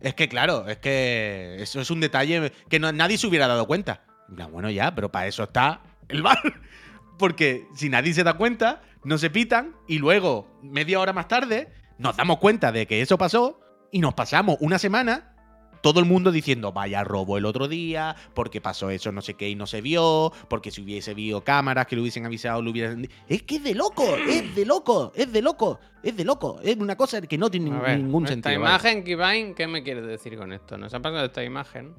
[0.00, 4.04] Es que, claro, es que eso es un detalle que nadie se hubiera dado cuenta.
[4.28, 6.38] Bueno, ya, pero para eso está el VAR.
[7.18, 11.72] Porque si nadie se da cuenta, no se pitan y luego, media hora más tarde,
[11.98, 15.35] nos damos cuenta de que eso pasó y nos pasamos una semana
[15.80, 19.48] todo el mundo diciendo, vaya robo el otro día, porque pasó eso no sé qué
[19.48, 23.08] y no se vio, porque si hubiese habido cámaras que lo hubiesen avisado, lo hubieran...
[23.28, 26.58] Es que es de loco, es de loco, es de loco, es de loco.
[26.62, 28.60] Es una cosa que no tiene ver, ningún esta sentido.
[28.60, 28.74] vaya.
[28.74, 30.76] imagen, Kivain, ¿qué me quieres decir con esto?
[30.78, 31.94] Nos ha pasado esta imagen.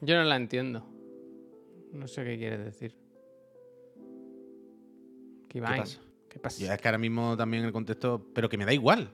[0.00, 0.86] Yo no la entiendo.
[1.92, 2.94] No sé qué quieres decir.
[5.48, 5.98] Kivain, pasa?
[6.28, 6.62] ¿qué pasa?
[6.64, 9.10] Yo es que ahora mismo también el contexto, pero que me da igual.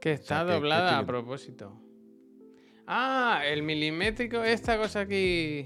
[0.00, 1.72] Que está que- que doblada a propósito.
[2.92, 5.64] Ah, el milimétrico, esta cosa aquí.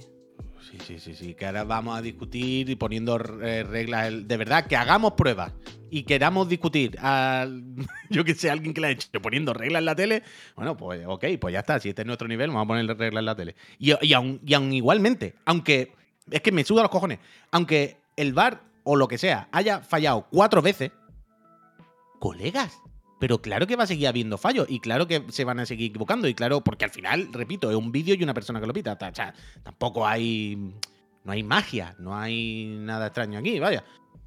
[0.61, 4.29] Sí, sí, sí, sí, que ahora vamos a discutir y poniendo eh, reglas.
[4.29, 5.55] De verdad, que hagamos pruebas
[5.89, 7.65] y queramos discutir al,
[8.11, 10.23] yo que sé, alguien que la ha hecho poniendo reglas en la tele,
[10.55, 13.23] bueno, pues ok, pues ya está, si este es nuestro nivel, vamos a poner reglas
[13.23, 13.57] en la tele.
[13.79, 15.95] Y, y, aun, igualmente, aunque,
[16.31, 17.21] es que me suda los cojones,
[17.53, 20.91] aunque el VAR o lo que sea haya fallado cuatro veces,
[22.19, 22.83] colegas,
[23.25, 25.89] pero claro que va a seguir habiendo fallos y claro que se van a seguir
[25.89, 28.75] equivocando y claro, porque al final, repito, es un vídeo y una persona que lo
[28.75, 28.99] pita.
[28.99, 30.75] ta- cha, tampoco hay.
[31.25, 33.83] No hay magia, no hay nada extraño aquí, vaya.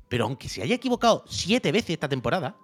[0.09, 2.55] Pero aunque se haya equivocado siete veces esta temporada,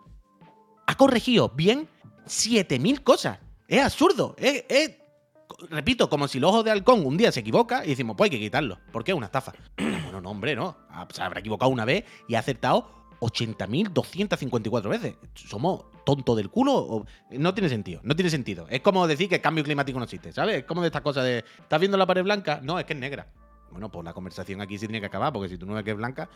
[0.88, 1.88] ha corregido bien
[2.26, 3.38] 7000 cosas.
[3.68, 4.36] Es absurdo.
[4.40, 4.64] Es,
[5.70, 8.38] repito, como si el ojo de halcón un día se equivoca y decimos, pues hay
[8.40, 8.80] que quitarlo.
[8.92, 9.54] porque es una estafa?
[9.78, 10.76] No, bueno, no, hombre, no.
[11.14, 15.16] Se habrá equivocado una vez y ha acertado 80.254 veces.
[15.36, 17.06] ¿Somos tontos del culo?
[17.32, 18.68] No tiene sentido, no tiene sentido.
[18.70, 20.58] Es como decir que el cambio climático no existe, ¿sabes?
[20.58, 22.60] Es como de estas cosas de, ¿estás viendo la pared blanca?
[22.64, 23.28] No, es que es negra.
[23.72, 25.92] Bueno, pues la conversación aquí sí tiene que acabar, porque si tú no ves que
[25.92, 26.30] es blanca,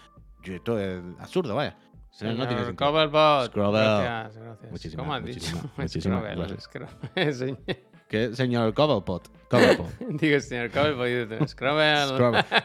[0.44, 1.78] yo- esto es absurdo, vaya.
[2.22, 2.88] No, no tiene sentido.
[4.04, 4.72] Gracias, gracias.
[4.72, 5.40] Muchísimas, ¿Cómo has dicho?
[5.78, 6.38] muchísimas, muchísimas Scrobel,
[7.14, 7.58] gracias.
[8.08, 8.30] Scrobel, señor.
[8.30, 9.30] ¿Qué, señor Cobblepot?
[9.50, 9.98] Cobblepot.
[10.00, 11.52] Digo, señor Cobblepot, dices.
[11.52, 12.08] Scrobel,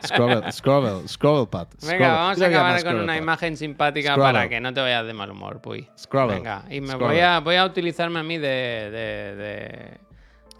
[0.04, 1.68] Scrobel, Scrobel, Scrobblepot.
[1.86, 5.30] Venga, vamos a acabar con una imagen simpática para que no te vayas de mal
[5.30, 5.88] humor, Puy.
[5.98, 6.36] Scrobel.
[6.36, 10.00] Venga, y me voy a, voy a utilizarme a mí de, de, de,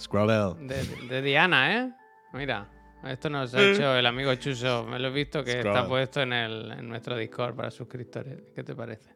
[0.01, 0.67] Scrobel.
[0.67, 1.93] de, de Diana, ¿eh?
[2.33, 2.69] Mira,
[3.05, 4.85] esto nos ha hecho el amigo Chuso.
[4.85, 8.41] Me lo he visto que está puesto en, el, en nuestro Discord para suscriptores.
[8.55, 9.11] ¿Qué te parece?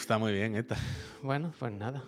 [0.00, 0.76] Está muy bien esta.
[1.22, 2.02] Bueno, pues nada.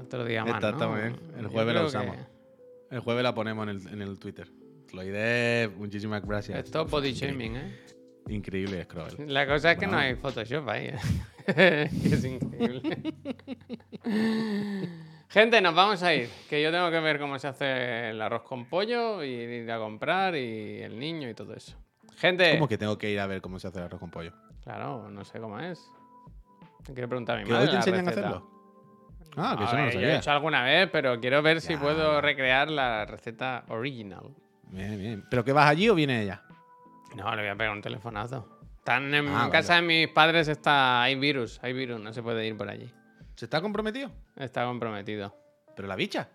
[0.00, 0.62] Otro día más.
[0.62, 0.94] Esta ¿no?
[0.94, 1.16] bien.
[1.38, 2.16] El jueves la usamos.
[2.16, 4.48] que El jueves la ponemos en el, en el Twitter.
[4.88, 6.58] Tloide, muchísimas gracias.
[6.64, 7.78] Esto es body shaming, ¿eh?
[8.28, 9.32] Increíble, Scrobel.
[9.32, 10.86] La cosa es que no hay Photoshop ahí.
[10.86, 11.88] ¿eh?
[12.04, 13.14] Es increíble.
[15.28, 16.28] Gente, nos vamos a ir.
[16.48, 19.78] Que yo tengo que ver cómo se hace el arroz con pollo y ir a
[19.78, 21.76] comprar y el niño y todo eso.
[22.16, 22.52] Gente.
[22.52, 24.32] ¿Cómo que tengo que ir a ver cómo se hace el arroz con pollo?
[24.62, 25.84] Claro, no sé cómo es.
[26.84, 27.64] Quiero preguntar a mi ¿Que madre.
[27.64, 28.50] hoy te enseñan a hacerlo?
[29.36, 30.16] Ah, que A eso no lo ver, yo he sabía.
[30.18, 34.30] hecho alguna vez, pero quiero ver si puedo recrear la receta original.
[34.64, 35.24] Bien, bien.
[35.30, 36.42] ¿Pero que vas allí o viene ella?
[37.16, 38.60] No, le voy a pegar un telefonazo.
[38.78, 42.46] Están en Ah, casa de mis padres, está hay virus, hay virus, no se puede
[42.46, 42.92] ir por allí.
[43.36, 44.10] ¿Se está comprometido?
[44.36, 45.34] Está comprometido.
[45.76, 46.28] ¿Pero la bicha?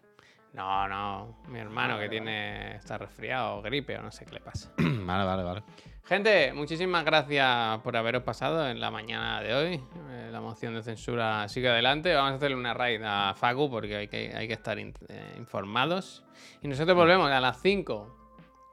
[0.53, 4.39] No, no, mi hermano que tiene está resfriado o gripe o no sé qué le
[4.39, 4.71] pasa.
[4.77, 5.63] vale, vale, vale.
[6.07, 9.73] Gente, muchísimas gracias por haberos pasado en la mañana de hoy.
[10.09, 12.13] Eh, la moción de censura sigue adelante.
[12.15, 15.35] Vamos a hacerle una raid a Facu porque hay que, hay que estar in- eh,
[15.37, 16.23] informados.
[16.61, 18.15] Y nosotros volvemos a las 5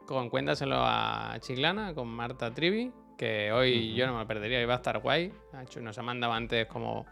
[0.07, 4.75] con Cuéntaselo a Chiclana, con Marta Trivi, que hoy yo no me perdería, hoy va
[4.75, 5.33] a estar guay.
[5.81, 7.05] Nos ha mandado antes como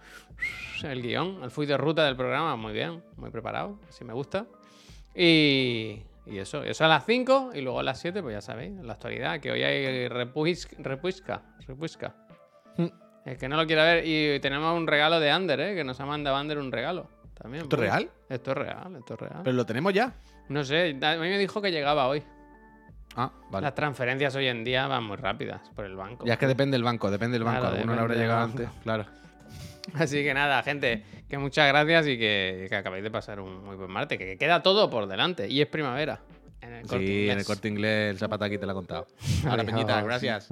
[0.84, 4.46] el guion, el fui de ruta del programa, muy bien, muy preparado, así me gusta.
[5.16, 8.70] Y, y eso, eso a las 5 y luego a las 7, pues ya sabéis,
[8.78, 12.14] en la actualidad, que hoy hay repuis- repuisca, repuisca.
[12.76, 12.86] Mm.
[13.24, 15.74] El que no lo quiera ver, y tenemos un regalo de Ander, ¿eh?
[15.74, 17.08] que nos ha mandado Ander un regalo.
[17.34, 18.10] También, ¿Esto es real?
[18.28, 19.40] Esto es real, esto es real.
[19.44, 20.12] ¿Pero lo tenemos ya?
[20.48, 22.22] No sé, a mí me dijo que llegaba hoy.
[23.16, 23.64] Ah, vale.
[23.64, 26.24] Las transferencias hoy en día van muy rápidas por el banco.
[26.24, 27.60] Ya es que depende del banco, depende del banco.
[27.60, 29.04] Claro, Alguno le habrá llegado antes, claro.
[29.94, 33.76] Así que nada, gente, que muchas gracias y que, que acabéis de pasar un muy
[33.76, 34.18] buen martes.
[34.18, 36.20] Que, que queda todo por delante y es primavera.
[36.60, 39.06] En el Corte Sí, en el corte inglés el zapata aquí te lo ha contado.
[39.46, 39.64] Ahora.
[39.64, 40.48] Peñita, gracias.